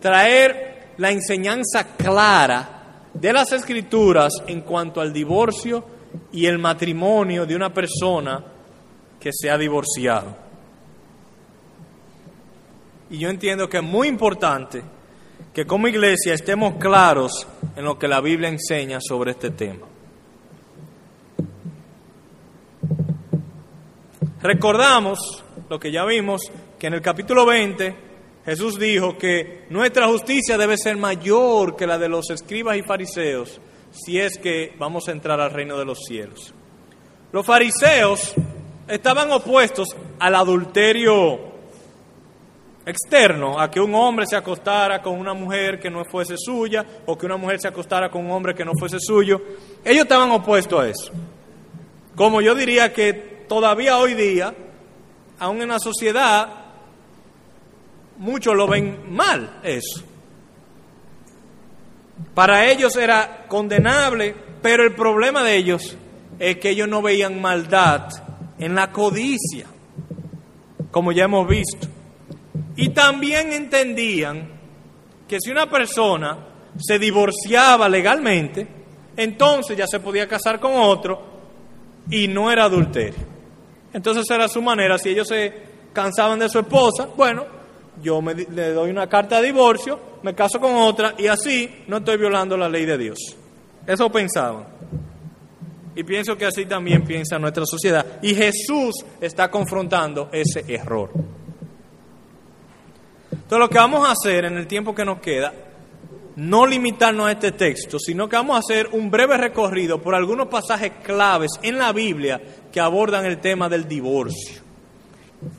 [0.00, 5.82] traer la enseñanza clara de las escrituras en cuanto al divorcio
[6.30, 8.44] y el matrimonio de una persona
[9.18, 10.36] que se ha divorciado.
[13.08, 14.82] Y yo entiendo que es muy importante
[15.58, 17.44] que como iglesia estemos claros
[17.74, 19.88] en lo que la Biblia enseña sobre este tema.
[24.40, 26.42] Recordamos lo que ya vimos,
[26.78, 27.96] que en el capítulo 20
[28.44, 33.60] Jesús dijo que nuestra justicia debe ser mayor que la de los escribas y fariseos
[33.90, 36.54] si es que vamos a entrar al reino de los cielos.
[37.32, 38.32] Los fariseos
[38.86, 39.88] estaban opuestos
[40.20, 41.47] al adulterio
[42.88, 47.18] externo, a que un hombre se acostara con una mujer que no fuese suya o
[47.18, 49.40] que una mujer se acostara con un hombre que no fuese suyo.
[49.84, 51.12] Ellos estaban opuestos a eso.
[52.16, 53.12] Como yo diría que
[53.46, 54.54] todavía hoy día,
[55.38, 56.48] aún en la sociedad,
[58.16, 60.02] muchos lo ven mal eso.
[62.34, 65.96] Para ellos era condenable, pero el problema de ellos
[66.38, 68.08] es que ellos no veían maldad
[68.58, 69.66] en la codicia,
[70.90, 71.97] como ya hemos visto.
[72.76, 74.48] Y también entendían
[75.26, 76.38] que si una persona
[76.78, 78.66] se divorciaba legalmente,
[79.16, 81.20] entonces ya se podía casar con otro
[82.10, 83.26] y no era adulterio.
[83.92, 85.52] Entonces era su manera, si ellos se
[85.92, 87.46] cansaban de su esposa, bueno,
[88.02, 92.16] yo le doy una carta de divorcio, me caso con otra y así no estoy
[92.16, 93.18] violando la ley de Dios.
[93.86, 94.66] Eso pensaban.
[95.96, 98.20] Y pienso que así también piensa nuestra sociedad.
[98.22, 101.10] Y Jesús está confrontando ese error.
[103.30, 105.52] Entonces lo que vamos a hacer en el tiempo que nos queda,
[106.36, 110.48] no limitarnos a este texto, sino que vamos a hacer un breve recorrido por algunos
[110.48, 112.40] pasajes claves en la Biblia
[112.72, 114.62] que abordan el tema del divorcio.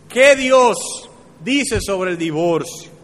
[0.07, 1.09] ¿Qué Dios
[1.43, 2.99] dice sobre el divorcio?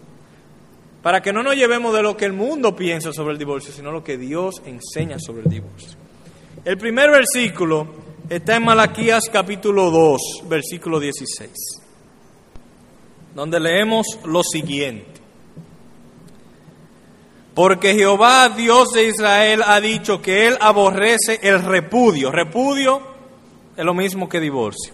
[1.06, 3.92] para que no nos llevemos de lo que el mundo piensa sobre el divorcio, sino
[3.92, 6.00] lo que Dios enseña sobre el divorcio.
[6.66, 7.88] El primer versículo
[8.28, 11.52] está en Malaquías capítulo 2, versículo 16,
[13.36, 15.22] donde leemos lo siguiente.
[17.54, 22.32] Porque Jehová, Dios de Israel, ha dicho que Él aborrece el repudio.
[22.32, 23.02] Repudio
[23.78, 24.94] es lo mismo que divorcio.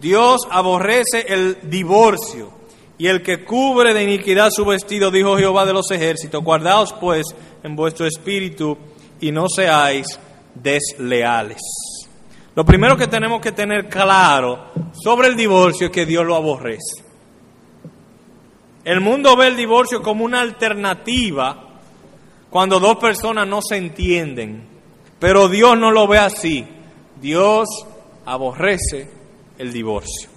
[0.00, 2.50] Dios aborrece el divorcio
[2.98, 7.26] y el que cubre de iniquidad su vestido, dijo Jehová de los ejércitos, guardaos pues
[7.62, 8.76] en vuestro espíritu
[9.20, 10.18] y no seáis
[10.54, 11.58] desleales.
[12.54, 17.11] Lo primero que tenemos que tener claro sobre el divorcio es que Dios lo aborrece.
[18.84, 21.68] El mundo ve el divorcio como una alternativa
[22.50, 24.66] cuando dos personas no se entienden,
[25.18, 26.66] pero Dios no lo ve así.
[27.20, 27.68] Dios
[28.26, 29.08] aborrece
[29.58, 30.28] el divorcio.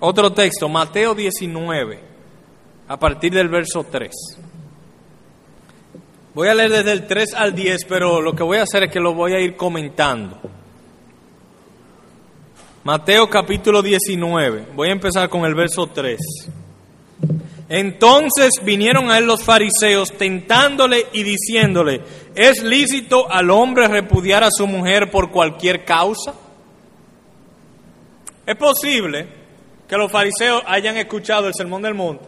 [0.00, 2.00] Otro texto, Mateo 19,
[2.88, 4.10] a partir del verso 3.
[6.34, 8.92] Voy a leer desde el 3 al 10, pero lo que voy a hacer es
[8.92, 10.40] que lo voy a ir comentando.
[12.88, 16.18] Mateo capítulo 19, voy a empezar con el verso 3.
[17.68, 22.00] Entonces vinieron a él los fariseos tentándole y diciéndole,
[22.34, 26.32] ¿es lícito al hombre repudiar a su mujer por cualquier causa?
[28.46, 29.28] Es posible
[29.86, 32.24] que los fariseos hayan escuchado el sermón del monte,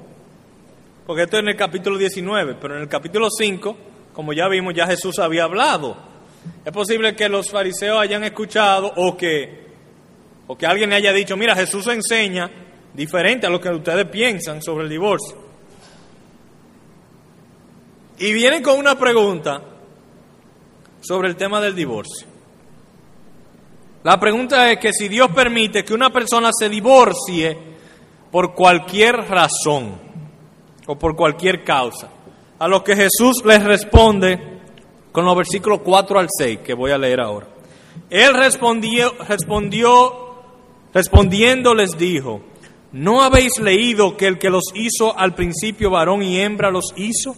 [1.06, 3.76] porque esto es en el capítulo 19, pero en el capítulo 5,
[4.12, 5.96] como ya vimos, ya Jesús había hablado.
[6.66, 9.69] Es posible que los fariseos hayan escuchado o que,
[10.52, 12.50] o que alguien haya dicho, mira, Jesús enseña
[12.92, 15.36] diferente a lo que ustedes piensan sobre el divorcio.
[18.18, 19.62] Y vienen con una pregunta
[21.00, 22.26] sobre el tema del divorcio.
[24.02, 27.56] La pregunta es que si Dios permite que una persona se divorcie
[28.32, 30.00] por cualquier razón
[30.84, 32.10] o por cualquier causa,
[32.58, 34.58] a lo que Jesús les responde
[35.12, 37.46] con los versículos 4 al 6 que voy a leer ahora.
[38.10, 40.29] Él respondió, respondió,
[40.92, 42.40] respondiendo les dijo,
[42.92, 47.34] ¿no habéis leído que el que los hizo al principio varón y hembra los hizo?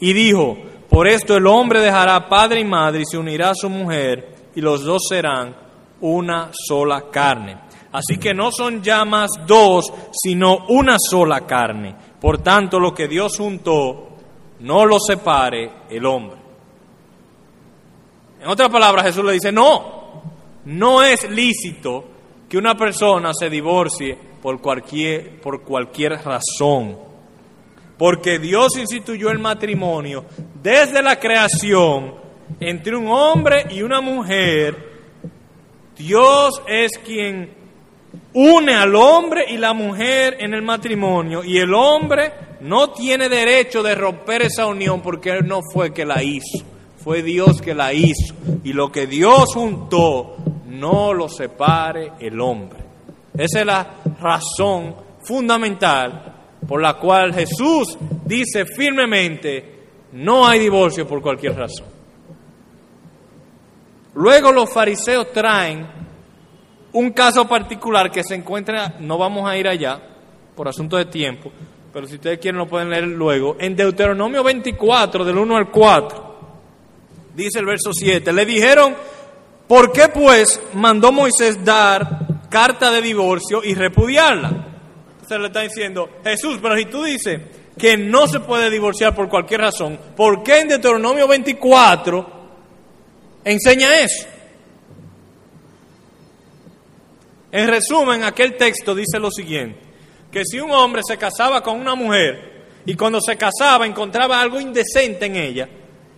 [0.00, 0.56] Y dijo,
[0.88, 4.60] por esto el hombre dejará padre y madre y se unirá a su mujer y
[4.60, 5.54] los dos serán
[6.00, 7.58] una sola carne.
[7.92, 11.94] Así que no son ya más dos, sino una sola carne.
[12.20, 14.08] Por tanto, lo que Dios juntó,
[14.60, 16.36] no lo separe el hombre.
[18.40, 20.22] En otras palabras, Jesús le dice, no,
[20.66, 22.04] no es lícito
[22.48, 26.98] que una persona se divorcie por cualquier, por cualquier razón.
[27.96, 30.24] Porque Dios instituyó el matrimonio
[30.62, 32.14] desde la creación
[32.60, 34.88] entre un hombre y una mujer.
[35.96, 37.58] Dios es quien
[38.32, 43.82] une al hombre y la mujer en el matrimonio y el hombre no tiene derecho
[43.82, 46.64] de romper esa unión porque él no fue que la hizo,
[47.08, 50.36] fue Dios que la hizo y lo que Dios juntó
[50.66, 52.80] no lo separe el hombre.
[53.32, 56.34] Esa es la razón fundamental
[56.68, 57.96] por la cual Jesús
[58.26, 61.86] dice firmemente, no hay divorcio por cualquier razón.
[64.12, 65.86] Luego los fariseos traen
[66.92, 69.98] un caso particular que se encuentra, no vamos a ir allá
[70.54, 71.50] por asunto de tiempo,
[71.90, 76.27] pero si ustedes quieren lo pueden leer luego, en Deuteronomio 24, del 1 al 4,
[77.44, 78.96] dice el verso 7, le dijeron,
[79.66, 84.66] ¿por qué pues mandó Moisés dar carta de divorcio y repudiarla?
[85.26, 87.40] Se le está diciendo, Jesús, pero si tú dices
[87.78, 92.26] que no se puede divorciar por cualquier razón, ¿por qué en Deuteronomio 24
[93.44, 94.26] enseña eso?
[97.52, 99.80] En resumen, aquel texto dice lo siguiente,
[100.30, 104.60] que si un hombre se casaba con una mujer y cuando se casaba encontraba algo
[104.60, 105.68] indecente en ella,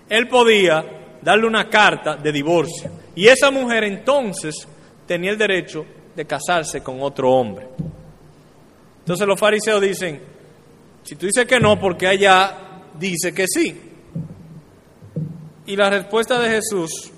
[0.08, 2.90] él podía darle una carta de divorcio.
[3.14, 4.66] Y esa mujer entonces
[5.06, 7.68] tenía el derecho de casarse con otro hombre.
[9.00, 10.20] Entonces los fariseos dicen,
[11.02, 12.56] si tú dices que no, porque ella
[12.98, 13.80] dice que sí.
[15.66, 17.10] Y la respuesta de Jesús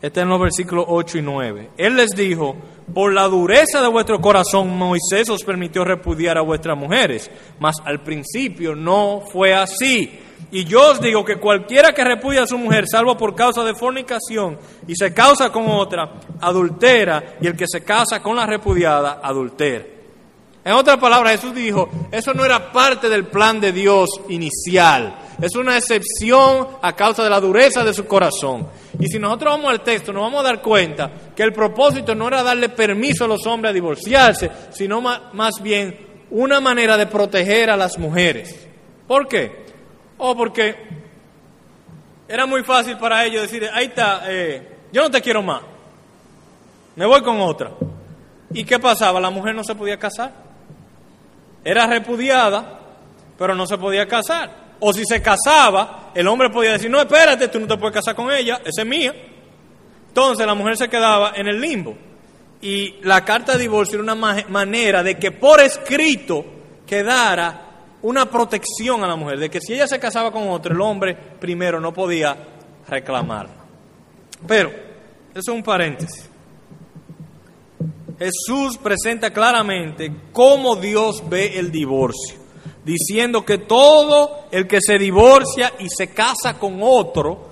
[0.00, 1.70] está en los versículos 8 y 9.
[1.76, 2.56] Él les dijo,
[2.92, 8.02] por la dureza de vuestro corazón Moisés os permitió repudiar a vuestras mujeres, mas al
[8.02, 10.10] principio no fue así.
[10.54, 13.74] Y yo os digo que cualquiera que repudia a su mujer, salvo por causa de
[13.74, 19.20] fornicación, y se causa con otra, adultera, y el que se casa con la repudiada,
[19.22, 19.86] adultera.
[20.62, 25.56] En otras palabras, Jesús dijo, eso no era parte del plan de Dios inicial, es
[25.56, 28.68] una excepción a causa de la dureza de su corazón.
[29.00, 32.28] Y si nosotros vamos al texto, nos vamos a dar cuenta que el propósito no
[32.28, 35.96] era darle permiso a los hombres a divorciarse, sino más bien
[36.30, 38.68] una manera de proteger a las mujeres.
[39.08, 39.71] ¿Por qué?
[40.24, 40.76] O porque
[42.28, 45.62] era muy fácil para ellos decir, ahí está, eh, yo no te quiero más,
[46.94, 47.72] me voy con otra.
[48.54, 49.18] ¿Y qué pasaba?
[49.18, 50.32] La mujer no se podía casar.
[51.64, 52.78] Era repudiada,
[53.36, 54.74] pero no se podía casar.
[54.78, 58.14] O si se casaba, el hombre podía decir, no, espérate, tú no te puedes casar
[58.14, 59.12] con ella, esa es mía.
[60.06, 61.96] Entonces la mujer se quedaba en el limbo.
[62.60, 66.44] Y la carta de divorcio era una manera de que por escrito
[66.86, 67.71] quedara
[68.02, 71.14] una protección a la mujer, de que si ella se casaba con otro, el hombre
[71.14, 72.36] primero no podía
[72.88, 73.54] reclamarla.
[74.46, 76.28] Pero, eso es un paréntesis.
[78.18, 82.42] Jesús presenta claramente cómo Dios ve el divorcio
[82.84, 87.48] diciendo que todo el que se divorcia y se casa con otro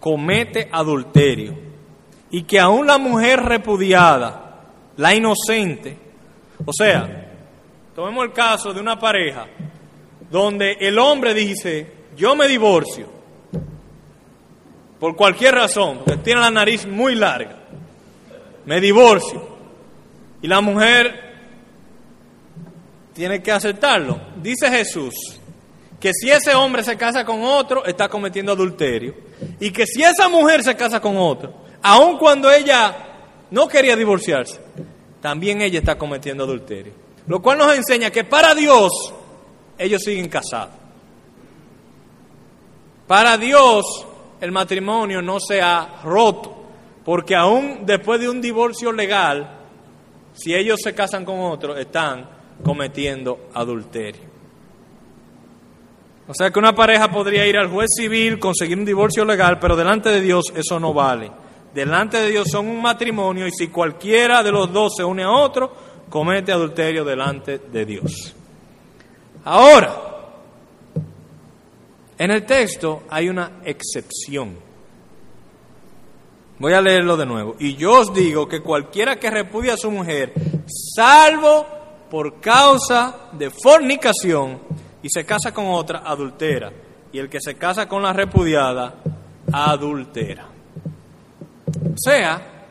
[0.00, 1.54] comete adulterio
[2.30, 4.60] y que aún la mujer repudiada,
[4.96, 5.98] la inocente,
[6.64, 7.31] o sea,
[7.94, 9.46] tomemos el caso de una pareja
[10.30, 13.06] donde el hombre dice, yo me divorcio
[14.98, 17.58] por cualquier razón, porque tiene la nariz muy larga,
[18.64, 19.42] me divorcio,
[20.40, 21.32] y la mujer
[23.12, 24.20] tiene que aceptarlo.
[24.36, 25.14] Dice Jesús
[26.00, 29.14] que si ese hombre se casa con otro, está cometiendo adulterio.
[29.60, 32.96] Y que si esa mujer se casa con otro, aun cuando ella
[33.52, 34.60] no quería divorciarse,
[35.20, 36.92] también ella está cometiendo adulterio.
[37.32, 38.92] Lo cual nos enseña que para Dios
[39.78, 40.74] ellos siguen casados.
[43.06, 44.06] Para Dios
[44.38, 46.54] el matrimonio no se ha roto,
[47.02, 49.60] porque aún después de un divorcio legal,
[50.34, 52.28] si ellos se casan con otro, están
[52.62, 54.28] cometiendo adulterio.
[56.28, 59.74] O sea que una pareja podría ir al juez civil, conseguir un divorcio legal, pero
[59.74, 61.32] delante de Dios eso no vale.
[61.72, 65.30] Delante de Dios son un matrimonio y si cualquiera de los dos se une a
[65.30, 68.34] otro, comete adulterio delante de Dios.
[69.44, 70.12] Ahora,
[72.18, 74.56] en el texto hay una excepción.
[76.58, 77.56] Voy a leerlo de nuevo.
[77.58, 80.32] Y yo os digo que cualquiera que repudia a su mujer,
[80.94, 81.66] salvo
[82.08, 84.60] por causa de fornicación,
[85.02, 86.72] y se casa con otra, adultera.
[87.12, 88.94] Y el que se casa con la repudiada,
[89.52, 90.46] adultera.
[91.66, 92.66] O sea,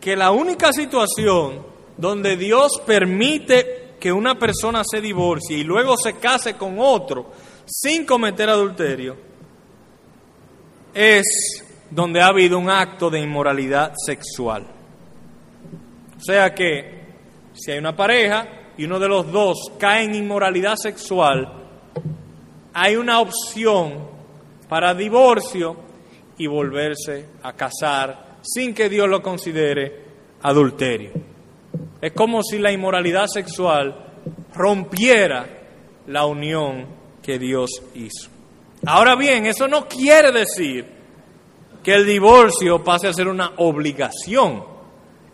[0.00, 1.69] que la única situación
[2.00, 7.30] donde Dios permite que una persona se divorcie y luego se case con otro
[7.66, 9.16] sin cometer adulterio
[10.94, 14.66] es donde ha habido un acto de inmoralidad sexual.
[16.16, 17.00] O sea que
[17.52, 18.48] si hay una pareja
[18.78, 21.52] y uno de los dos cae en inmoralidad sexual,
[22.72, 24.08] hay una opción
[24.70, 25.76] para divorcio
[26.38, 30.04] y volverse a casar sin que Dios lo considere
[30.42, 31.29] adulterio.
[32.00, 33.94] Es como si la inmoralidad sexual
[34.54, 35.46] rompiera
[36.06, 36.86] la unión
[37.22, 38.30] que Dios hizo.
[38.86, 40.86] Ahora bien, eso no quiere decir
[41.82, 44.64] que el divorcio pase a ser una obligación,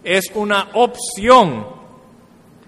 [0.02, 1.66] es una opción.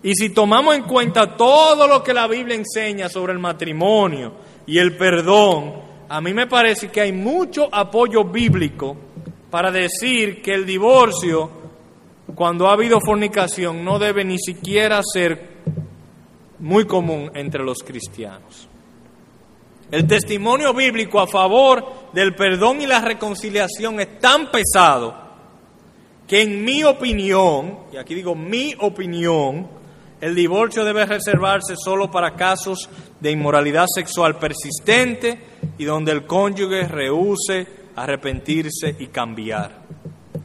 [0.02, 4.34] Y si tomamos en cuenta todo lo que la Biblia enseña sobre el matrimonio
[4.66, 5.74] y el perdón,
[6.08, 8.96] a mí me parece que hay mucho apoyo bíblico
[9.50, 11.50] para decir que el divorcio,
[12.34, 15.58] cuando ha habido fornicación, no debe ni siquiera ser
[16.58, 18.68] muy común entre los cristianos.
[19.90, 25.28] El testimonio bíblico a favor del perdón y la reconciliación es tan pesado
[26.26, 29.66] que en mi opinión, y aquí digo mi opinión,
[30.20, 35.40] el divorcio debe reservarse solo para casos de inmoralidad sexual persistente
[35.78, 37.66] y donde el cónyuge rehúse
[37.96, 39.86] arrepentirse y cambiar.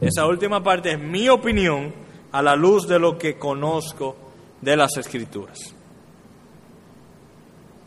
[0.06, 1.94] Esa última parte es mi opinión
[2.32, 4.16] a la luz de lo que conozco
[4.60, 5.74] de las escrituras.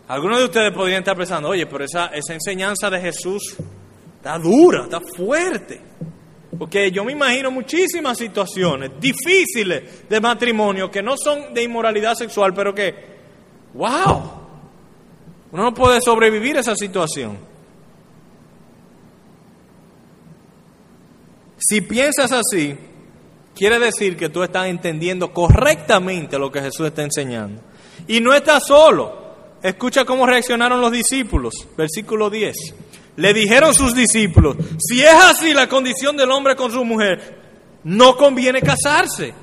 [0.08, 3.58] Algunos de ustedes podrían estar pensando, oye, pero esa, esa enseñanza de Jesús
[4.16, 5.82] está dura, está fuerte.
[6.58, 12.54] Porque yo me imagino muchísimas situaciones difíciles de matrimonio que no son de inmoralidad sexual,
[12.54, 12.96] pero que,
[13.74, 14.32] wow,
[15.52, 17.38] uno no puede sobrevivir a esa situación.
[21.68, 22.78] Si piensas así,
[23.54, 27.62] quiere decir que tú estás entendiendo correctamente lo que Jesús está enseñando.
[28.08, 29.28] Y no estás solo.
[29.62, 31.54] Escucha cómo reaccionaron los discípulos.
[31.76, 32.56] Versículo 10.
[33.18, 37.38] Le dijeron sus discípulos, si es así la condición del hombre con su mujer,
[37.84, 39.34] no conviene casarse.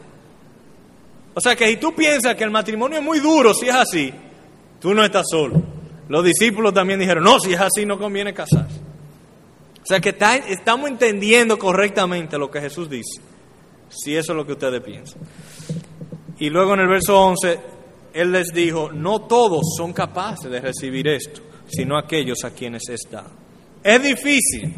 [1.35, 4.11] O sea que si tú piensas que el matrimonio es muy duro, si es así,
[4.81, 5.61] tú no estás solo.
[6.09, 8.84] Los discípulos también dijeron, no, si es así no conviene casarse.
[9.85, 10.17] O sea que
[10.49, 13.21] estamos entendiendo correctamente lo que Jesús dice,
[13.91, 15.21] si eso es lo que ustedes piensan.
[16.39, 17.61] Y luego en el verso 11,
[18.15, 23.03] Él les dijo, no todos son capaces de recibir esto, sino aquellos a quienes es
[23.11, 23.29] dado.
[23.83, 24.75] Es difícil,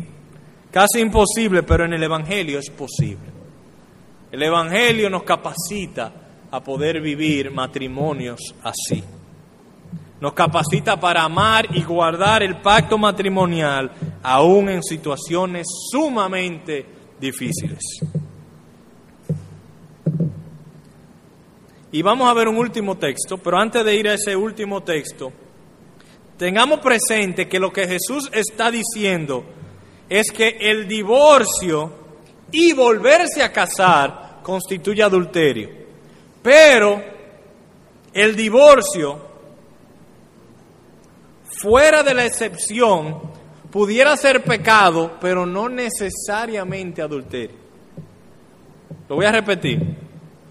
[0.73, 3.31] casi imposible, pero en el Evangelio es posible.
[4.33, 6.13] El Evangelio nos capacita
[6.51, 9.05] a poder vivir matrimonios así.
[10.21, 13.91] Nos capacita para amar y guardar el pacto matrimonial
[14.23, 16.87] aún en situaciones sumamente
[17.21, 17.81] difíciles.
[21.93, 25.33] Y vamos a ver un último texto, pero antes de ir a ese último texto,
[26.37, 29.45] tengamos presente que lo que Jesús está diciendo
[30.09, 31.93] es que el divorcio
[32.53, 35.71] y volverse a casar constituye adulterio.
[36.43, 37.03] Pero
[38.13, 39.26] el divorcio,
[41.61, 43.21] fuera de la excepción,
[43.71, 47.57] pudiera ser pecado, pero no necesariamente adulterio.
[49.09, 49.81] Lo voy a repetir.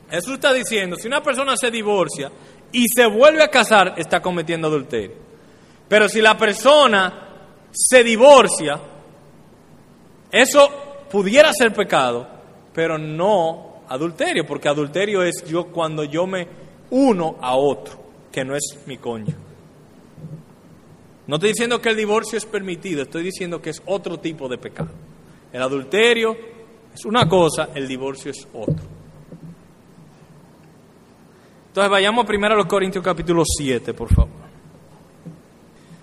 [0.09, 2.31] Jesús está diciendo, si una persona se divorcia
[2.71, 5.15] y se vuelve a casar, está cometiendo adulterio.
[5.87, 7.29] Pero si la persona
[7.71, 8.79] se divorcia,
[10.31, 10.69] eso
[11.11, 12.27] pudiera ser pecado,
[12.73, 16.47] pero no adulterio, porque adulterio es yo cuando yo me
[16.89, 17.99] uno a otro,
[18.31, 19.44] que no es mi cónyuge.
[21.27, 24.57] No estoy diciendo que el divorcio es permitido, estoy diciendo que es otro tipo de
[24.57, 24.89] pecado.
[25.51, 26.37] El adulterio
[26.93, 28.85] es una cosa, el divorcio es otro.
[31.67, 34.45] Entonces vayamos primero a los Corintios capítulo 7, por favor.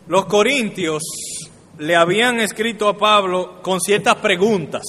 [0.09, 1.03] Los corintios
[1.79, 4.83] le habían escrito a Pablo con ciertas preguntas.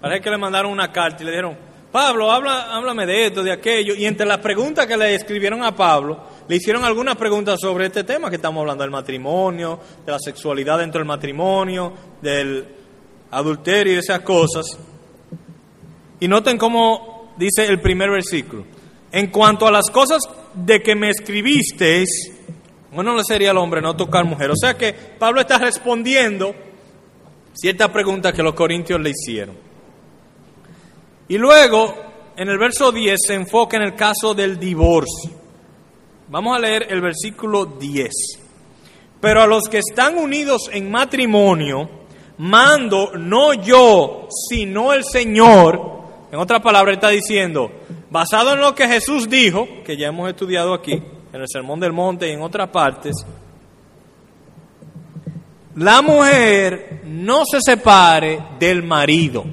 [0.00, 1.56] Parece que le mandaron una carta y le dijeron,
[1.90, 3.94] Pablo, háblame de esto, de aquello.
[3.94, 8.04] Y entre las preguntas que le escribieron a Pablo, le hicieron algunas preguntas sobre este
[8.04, 11.92] tema que estamos hablando, del matrimonio, de la sexualidad dentro del matrimonio,
[12.22, 12.66] del
[13.30, 14.78] adulterio y esas cosas.
[16.20, 18.64] Y noten cómo dice el primer versículo.
[19.12, 20.22] En cuanto a las cosas
[20.54, 22.32] de que me escribisteis,
[22.92, 24.50] bueno le sería al hombre no tocar mujer.
[24.50, 26.54] O sea que Pablo está respondiendo
[27.52, 29.54] ciertas preguntas que los corintios le hicieron.
[31.28, 31.94] Y luego,
[32.36, 35.47] en el verso 10, se enfoca en el caso del divorcio.
[36.30, 38.10] Vamos a leer el versículo 10.
[39.20, 41.88] Pero a los que están unidos en matrimonio,
[42.36, 45.98] mando no yo, sino el Señor.
[46.30, 47.70] En otra palabra está diciendo,
[48.10, 51.92] basado en lo que Jesús dijo, que ya hemos estudiado aquí, en el Sermón del
[51.92, 53.14] Monte y en otras partes,
[55.76, 59.44] la mujer no se separe del marido.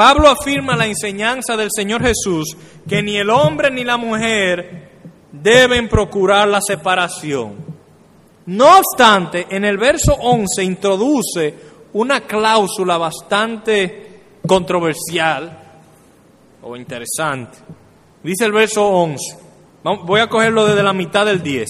[0.00, 2.56] Pablo afirma la enseñanza del Señor Jesús
[2.88, 4.88] que ni el hombre ni la mujer
[5.30, 7.56] deben procurar la separación.
[8.46, 11.54] No obstante, en el verso 11 introduce
[11.92, 15.82] una cláusula bastante controversial
[16.62, 17.58] o interesante.
[18.22, 19.36] Dice el verso 11,
[19.82, 21.68] Voy a cogerlo desde la mitad del 10.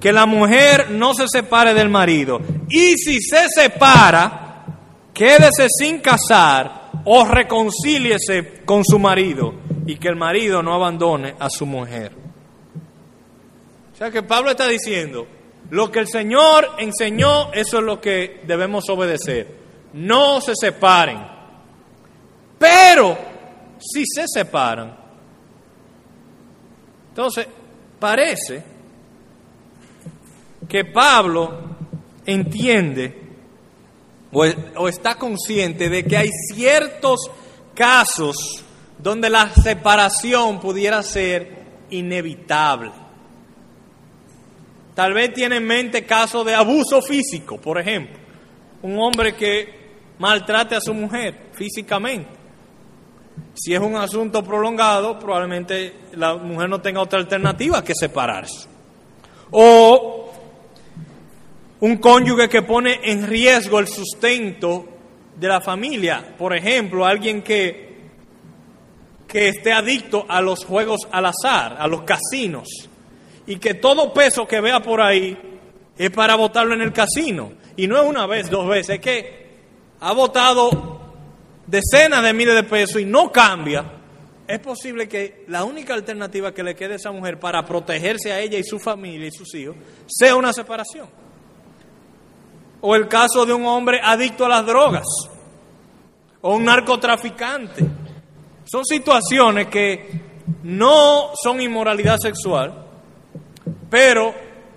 [0.00, 2.40] Que la mujer no se separe del marido.
[2.68, 4.64] Y si se separa,
[5.12, 9.54] quédese sin casar o reconcíliese con su marido.
[9.86, 12.12] Y que el marido no abandone a su mujer.
[13.92, 15.26] O sea que Pablo está diciendo,
[15.70, 19.46] lo que el Señor enseñó, eso es lo que debemos obedecer.
[19.92, 21.18] No se separen.
[22.58, 23.16] Pero
[23.78, 25.04] si se separan,
[27.14, 27.46] entonces,
[28.00, 28.60] parece
[30.68, 31.76] que Pablo
[32.26, 33.23] entiende
[34.34, 37.30] o, está consciente de que hay ciertos
[37.74, 38.64] casos
[38.98, 42.92] donde la separación pudiera ser inevitable.
[44.94, 48.18] Tal vez tiene en mente casos de abuso físico, por ejemplo,
[48.82, 49.84] un hombre que
[50.18, 52.30] maltrate a su mujer físicamente.
[53.54, 58.68] Si es un asunto prolongado, probablemente la mujer no tenga otra alternativa que separarse.
[59.50, 60.23] O
[61.84, 64.86] un cónyuge que pone en riesgo el sustento
[65.36, 66.34] de la familia.
[66.38, 68.08] Por ejemplo, alguien que,
[69.28, 72.88] que esté adicto a los juegos al azar, a los casinos,
[73.46, 75.36] y que todo peso que vea por ahí
[75.98, 77.52] es para votarlo en el casino.
[77.76, 79.46] Y no es una vez, dos veces, es que
[80.00, 81.02] ha votado
[81.66, 83.84] decenas de miles de pesos y no cambia,
[84.48, 88.40] es posible que la única alternativa que le quede a esa mujer para protegerse a
[88.40, 89.76] ella y su familia y sus hijos
[90.06, 91.33] sea una separación.
[92.86, 95.06] O el caso de un hombre adicto a las drogas,
[96.42, 97.82] o un narcotraficante.
[98.66, 100.20] Son situaciones que
[100.64, 102.84] no son inmoralidad sexual,
[103.88, 104.34] pero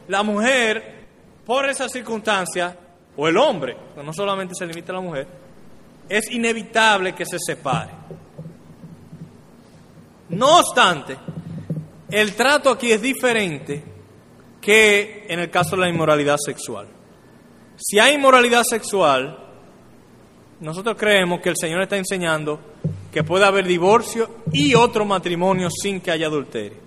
[0.07, 1.05] la mujer,
[1.45, 2.77] por esa circunstancia,
[3.17, 5.27] o el hombre, no solamente se limita a la mujer,
[6.07, 7.91] es inevitable que se separe.
[10.29, 11.17] No obstante,
[12.09, 13.83] el trato aquí es diferente
[14.61, 16.87] que en el caso de la inmoralidad sexual.
[17.77, 19.37] Si hay inmoralidad sexual,
[20.59, 22.59] nosotros creemos que el Señor está enseñando
[23.11, 26.79] que puede haber divorcio y otro matrimonio sin que haya adulterio.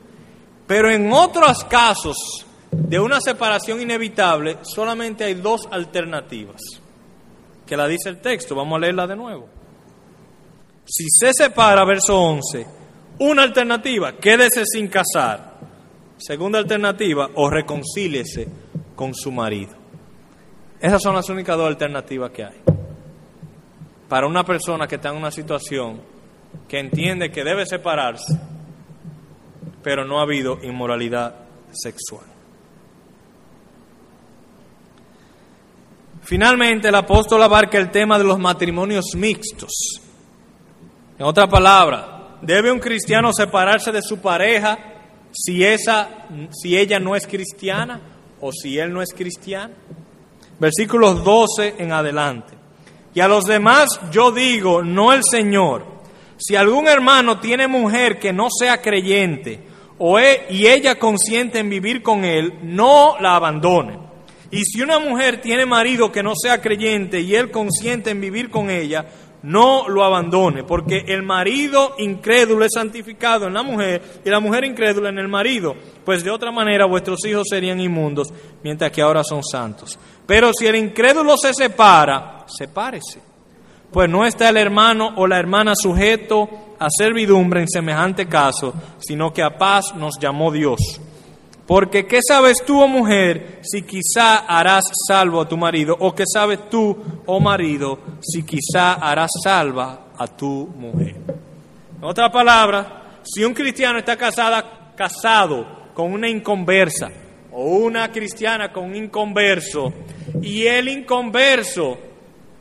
[0.67, 6.61] Pero en otros casos de una separación inevitable, solamente hay dos alternativas
[7.67, 8.55] que la dice el texto.
[8.57, 9.49] Vamos a leerla de nuevo.
[10.85, 12.67] Si se separa, verso 11,
[13.21, 15.59] una alternativa, quédese sin casar.
[16.19, 18.49] Segunda alternativa, o reconcíliese
[18.97, 19.80] con su marido.
[20.81, 22.61] Esas son las únicas dos alternativas que hay.
[24.09, 26.01] Para una persona que está en una situación
[26.67, 28.39] que entiende que debe separarse,
[29.83, 31.35] pero no ha habido inmoralidad
[31.73, 32.25] sexual.
[36.23, 40.01] Finalmente, el apóstol abarca el tema de los matrimonios mixtos.
[41.19, 44.79] En otra palabra, ¿debe un cristiano separarse de su pareja
[45.33, 48.01] si, esa, si ella no es cristiana
[48.41, 49.75] o si él no es cristiano?
[50.61, 52.55] Versículos 12 en adelante.
[53.15, 55.85] Y a los demás yo digo, no el Señor,
[56.37, 59.61] si algún hermano tiene mujer que no sea creyente
[59.99, 64.11] o e, y ella consiente en vivir con él, no la abandone
[64.51, 68.51] y si una mujer tiene marido que no sea creyente y él consiente en vivir
[68.51, 69.07] con ella,
[69.43, 74.65] no lo abandone, porque el marido incrédulo es santificado en la mujer y la mujer
[74.65, 75.75] incrédula en el marido,
[76.05, 78.33] pues de otra manera vuestros hijos serían inmundos,
[78.63, 79.99] mientras que ahora son santos.
[80.27, 83.21] Pero si el incrédulo se separa, sepárese,
[83.91, 89.33] pues no está el hermano o la hermana sujeto a servidumbre en semejante caso, sino
[89.33, 91.01] que a paz nos llamó Dios
[91.71, 95.97] porque ¿qué sabes tú, oh mujer, si quizá harás salvo a tu marido?
[96.01, 101.15] ¿O qué sabes tú, oh marido, si quizá harás salva a tu mujer?
[101.97, 102.89] En otras palabras,
[103.23, 107.09] si un cristiano está casada, casado con una inconversa
[107.53, 109.93] o una cristiana con un inconverso
[110.43, 111.97] y el inconverso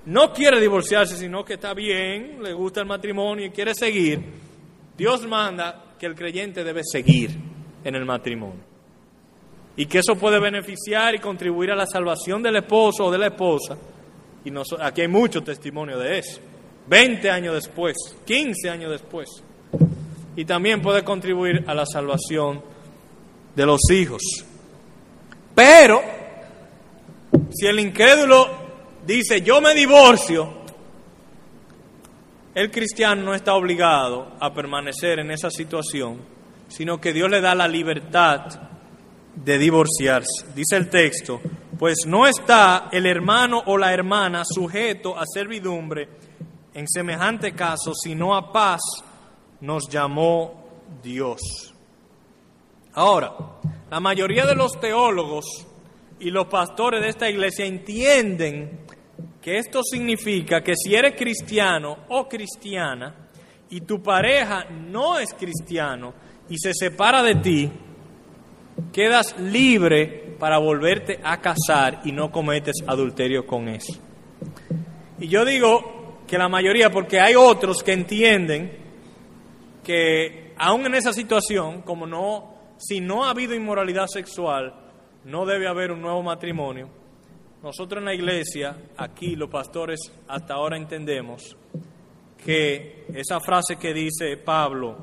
[0.05, 4.23] no quiere divorciarse, sino que está bien, le gusta el matrimonio y quiere seguir,
[4.95, 7.31] Dios manda que el creyente debe seguir
[7.83, 8.68] en el matrimonio.
[9.79, 13.27] Y que eso puede beneficiar y contribuir a la salvación del esposo o de la
[13.27, 13.77] esposa.
[14.43, 14.51] Y
[14.81, 16.41] aquí hay mucho testimonio de eso.
[16.85, 19.29] 20 años después, 15 años después.
[20.35, 22.61] Y también puede contribuir a la salvación
[23.55, 24.21] de los hijos.
[25.55, 26.01] Pero,
[27.49, 28.49] si el incrédulo
[29.07, 30.55] dice, yo me divorcio,
[32.53, 36.17] el cristiano no está obligado a permanecer en esa situación,
[36.67, 38.69] sino que Dios le da la libertad
[39.43, 40.45] de divorciarse.
[40.55, 41.41] Dice el texto,
[41.77, 46.09] pues no está el hermano o la hermana sujeto a servidumbre
[46.73, 48.81] en semejante caso, sino a paz
[49.61, 50.65] nos llamó
[51.01, 51.73] Dios.
[52.93, 53.33] Ahora,
[53.89, 55.45] la mayoría de los teólogos
[56.19, 58.85] y los pastores de esta iglesia entienden
[59.41, 63.29] que esto significa que si eres cristiano o cristiana
[63.69, 66.13] y tu pareja no es cristiano
[66.49, 67.71] y se separa de ti,
[68.99, 73.97] quedas libre para volverte a casar y no cometes adulterio con eso.
[75.17, 78.77] Y yo digo que la mayoría, porque hay otros que entienden
[79.85, 84.75] que aún en esa situación, como no, si no ha habido inmoralidad sexual,
[85.23, 86.89] no debe haber un nuevo matrimonio.
[87.63, 91.55] Nosotros en la iglesia, aquí los pastores hasta ahora entendemos
[92.43, 94.97] que esa frase que dice Pablo,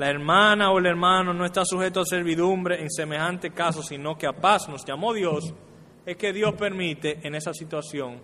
[0.00, 4.26] la hermana o el hermano no está sujeto a servidumbre en semejante caso, sino que
[4.26, 5.52] a paz nos llamó Dios,
[6.06, 8.18] es que Dios permite en esa situación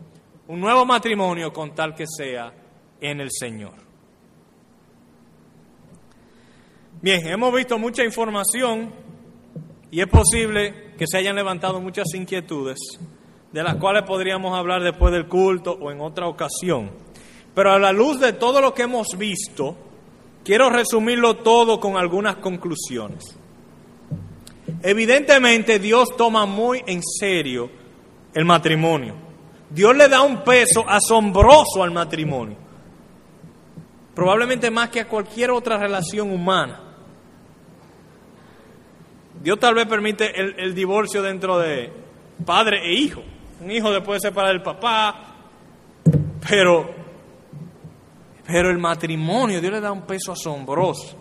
[0.49, 2.51] un nuevo matrimonio con tal que sea
[2.99, 3.75] en el Señor.
[7.03, 8.95] Bien, hemos visto mucha información
[9.91, 12.79] y es posible que se hayan levantado muchas inquietudes
[13.53, 16.91] de las cuales podríamos hablar después del culto o en otra ocasión.
[17.55, 19.77] Pero a la luz de todo lo que hemos visto,
[20.47, 23.37] quiero resumirlo todo con algunas conclusiones.
[24.81, 27.69] Evidentemente Dios toma muy en serio
[28.33, 29.15] el matrimonio.
[29.69, 32.57] Dios le da un peso asombroso al matrimonio.
[34.15, 36.81] Probablemente más que a cualquier otra relación humana.
[39.43, 41.93] Dios tal vez permite el, divorcio dentro de
[42.45, 43.23] padre e hijo
[43.61, 45.35] un hijo después de separar del papá,
[46.49, 46.95] pero,
[48.47, 51.17] pero el matrimonio, Dios le da un peso asombroso.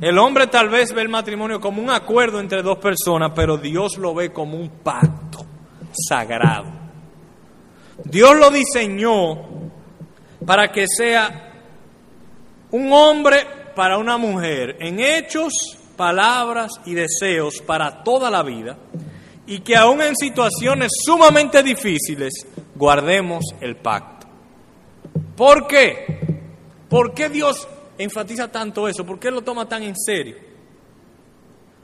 [0.00, 3.98] El hombre tal vez ve el matrimonio como un acuerdo entre dos personas, pero Dios
[3.98, 5.44] lo ve como un pacto
[5.92, 6.70] sagrado.
[8.04, 9.36] Dios lo diseñó
[10.46, 11.52] para que sea
[12.70, 15.52] un hombre para una mujer, en hechos,
[15.96, 18.78] palabras y deseos para toda la vida
[19.46, 24.19] y que aún en situaciones sumamente difíciles guardemos el pacto.
[25.40, 26.04] ¿Por qué?
[26.90, 27.66] ¿Por qué Dios
[27.96, 29.06] enfatiza tanto eso?
[29.06, 30.36] ¿Por qué lo toma tan en serio?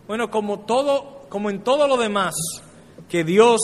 [0.07, 2.35] Bueno, como todo, como en todo lo demás
[3.09, 3.63] que Dios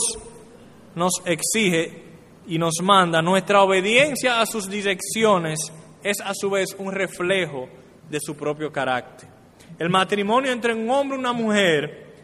[0.95, 2.05] nos exige
[2.47, 5.71] y nos manda, nuestra obediencia a sus direcciones
[6.01, 7.69] es a su vez un reflejo
[8.09, 9.29] de su propio carácter.
[9.77, 12.15] El matrimonio entre un hombre y una mujer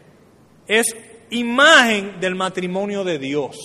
[0.66, 0.86] es
[1.30, 3.56] imagen del matrimonio de Dios.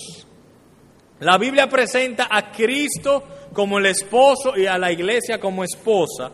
[1.22, 3.24] La Biblia presenta a Cristo
[3.56, 6.32] como el esposo y a la iglesia como esposa.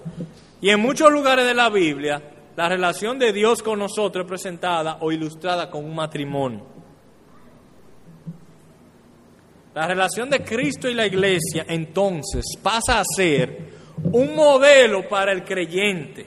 [0.59, 2.21] Y en muchos lugares de la Biblia,
[2.57, 6.65] la relación de Dios con nosotros es presentada o ilustrada con un matrimonio.
[9.75, 13.69] La relación de Cristo y la iglesia entonces pasa a ser
[14.03, 16.25] un modelo para el creyente,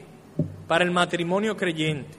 [0.68, 2.16] para el matrimonio creyente.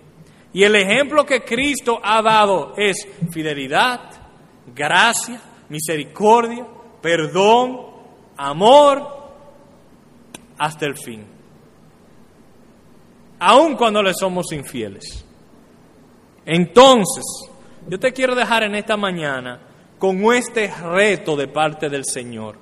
[0.53, 4.01] Y el ejemplo que Cristo ha dado es fidelidad,
[4.75, 6.67] gracia, misericordia,
[7.01, 7.94] perdón,
[8.37, 9.07] amor,
[10.57, 11.25] hasta el fin.
[13.39, 15.25] Aun cuando le somos infieles.
[16.45, 17.23] Entonces,
[17.87, 19.59] yo te quiero dejar en esta mañana
[19.97, 22.57] con este reto de parte del Señor.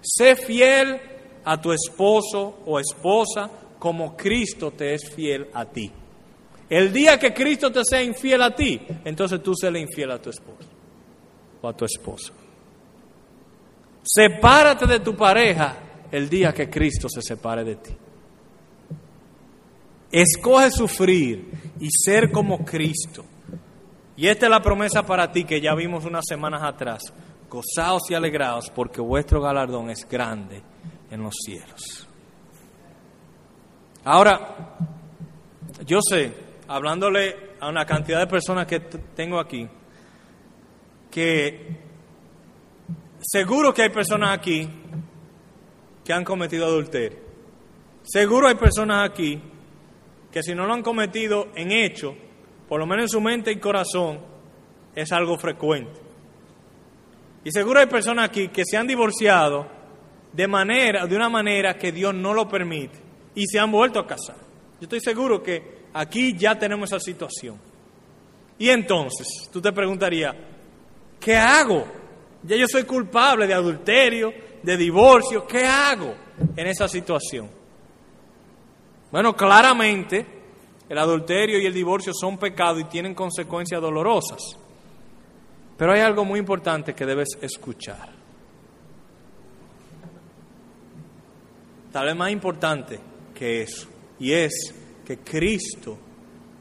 [0.00, 1.00] Sé fiel
[1.44, 5.90] a tu esposo o esposa como Cristo te es fiel a ti.
[6.68, 10.30] El día que Cristo te sea infiel a ti, entonces tú le infiel a tu
[10.30, 10.68] esposo
[11.60, 12.32] o a tu esposa.
[14.04, 15.76] Sepárate de tu pareja
[16.12, 17.96] el día que Cristo se separe de ti.
[20.12, 21.50] Escoge sufrir
[21.80, 23.24] y ser como Cristo.
[24.16, 27.12] Y esta es la promesa para ti que ya vimos unas semanas atrás.
[27.48, 30.62] Gozaos y alegraos porque vuestro galardón es grande
[31.10, 32.06] en los cielos.
[34.04, 34.76] Ahora,
[35.86, 36.32] yo sé
[36.68, 39.66] hablándole a una cantidad de personas que tengo aquí,
[41.10, 41.83] que
[43.26, 44.68] Seguro que hay personas aquí
[46.04, 47.18] que han cometido adulterio.
[48.02, 49.40] Seguro hay personas aquí
[50.30, 52.14] que si no lo han cometido en hecho,
[52.68, 54.20] por lo menos en su mente y corazón,
[54.94, 56.00] es algo frecuente.
[57.44, 59.66] Y seguro hay personas aquí que se han divorciado
[60.30, 62.98] de manera, de una manera que Dios no lo permite
[63.34, 64.36] y se han vuelto a casar.
[64.80, 67.58] Yo estoy seguro que aquí ya tenemos esa situación.
[68.58, 70.34] Y entonces, tú te preguntarías,
[71.18, 72.03] ¿qué hago?
[72.46, 74.32] Ya yo soy culpable de adulterio,
[74.62, 76.14] de divorcio, ¿qué hago
[76.56, 77.48] en esa situación?
[79.10, 80.26] Bueno, claramente
[80.88, 84.40] el adulterio y el divorcio son pecados y tienen consecuencias dolorosas.
[85.78, 88.10] Pero hay algo muy importante que debes escuchar.
[91.90, 92.98] Tal vez más importante
[93.34, 93.88] que eso,
[94.18, 94.74] y es
[95.04, 95.96] que Cristo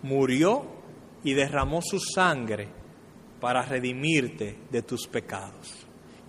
[0.03, 0.65] murió
[1.23, 2.82] y derramó su sangre
[3.43, 5.73] para redimirte de tus pecados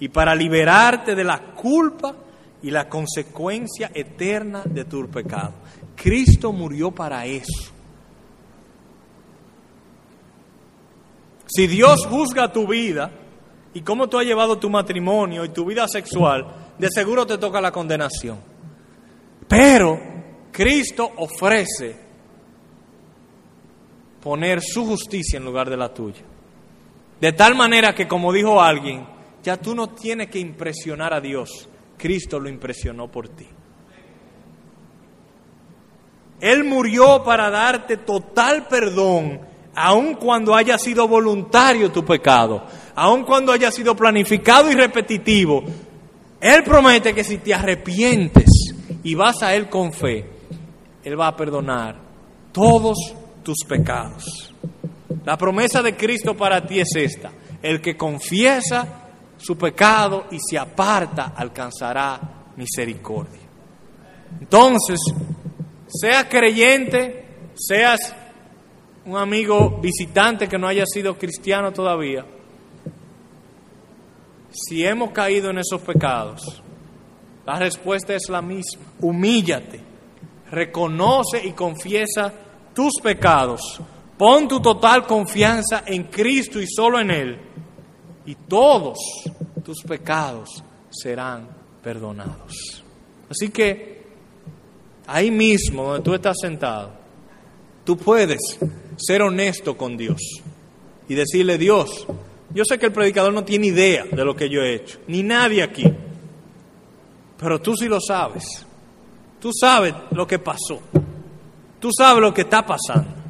[0.00, 2.12] y para liberarte de la culpa
[2.60, 5.52] y la consecuencia eterna de tu pecado.
[5.94, 7.70] Cristo murió para eso.
[11.46, 13.12] Si Dios juzga tu vida
[13.72, 17.60] y cómo tú has llevado tu matrimonio y tu vida sexual, de seguro te toca
[17.60, 18.40] la condenación.
[19.46, 20.00] Pero
[20.50, 21.94] Cristo ofrece
[24.20, 26.33] poner su justicia en lugar de la tuya.
[27.24, 29.06] De tal manera que, como dijo alguien,
[29.42, 33.46] ya tú no tienes que impresionar a Dios, Cristo lo impresionó por ti.
[36.38, 39.40] Él murió para darte total perdón,
[39.74, 45.64] aun cuando haya sido voluntario tu pecado, aun cuando haya sido planificado y repetitivo.
[46.38, 48.50] Él promete que si te arrepientes
[49.02, 50.26] y vas a Él con fe,
[51.02, 51.98] Él va a perdonar
[52.52, 52.98] todos
[53.42, 54.53] tus pecados.
[55.24, 57.30] La promesa de Cristo para ti es esta.
[57.62, 59.04] El que confiesa
[59.36, 62.20] su pecado y se aparta alcanzará
[62.56, 63.40] misericordia.
[64.40, 65.00] Entonces,
[65.88, 68.14] seas creyente, seas
[69.06, 72.24] un amigo visitante que no haya sido cristiano todavía,
[74.54, 76.62] si hemos caído en esos pecados,
[77.44, 78.84] la respuesta es la misma.
[79.00, 79.80] Humíllate,
[80.50, 82.32] reconoce y confiesa
[82.72, 83.80] tus pecados,
[84.16, 87.38] pon tu total confianza en Cristo y solo en Él,
[88.26, 88.98] y todos
[89.64, 91.48] tus pecados serán
[91.82, 92.82] perdonados.
[93.30, 94.04] Así que
[95.06, 96.92] ahí mismo, donde tú estás sentado,
[97.84, 98.40] tú puedes
[98.96, 100.20] ser honesto con Dios
[101.08, 102.06] y decirle, Dios,
[102.54, 105.22] yo sé que el predicador no tiene idea de lo que yo he hecho, ni
[105.22, 105.84] nadie aquí,
[107.38, 108.66] pero tú sí lo sabes.
[109.40, 110.80] Tú sabes lo que pasó.
[111.78, 113.23] Tú sabes lo que está pasando.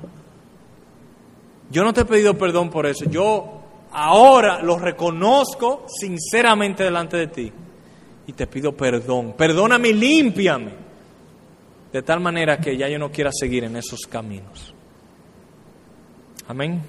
[1.71, 3.05] Yo no te he pedido perdón por eso.
[3.07, 3.61] Yo
[3.93, 7.53] ahora lo reconozco sinceramente delante de ti.
[8.27, 9.35] Y te pido perdón.
[9.37, 10.73] Perdóname y límpiame.
[11.93, 14.75] De tal manera que ya yo no quiera seguir en esos caminos.
[16.49, 16.83] Amén.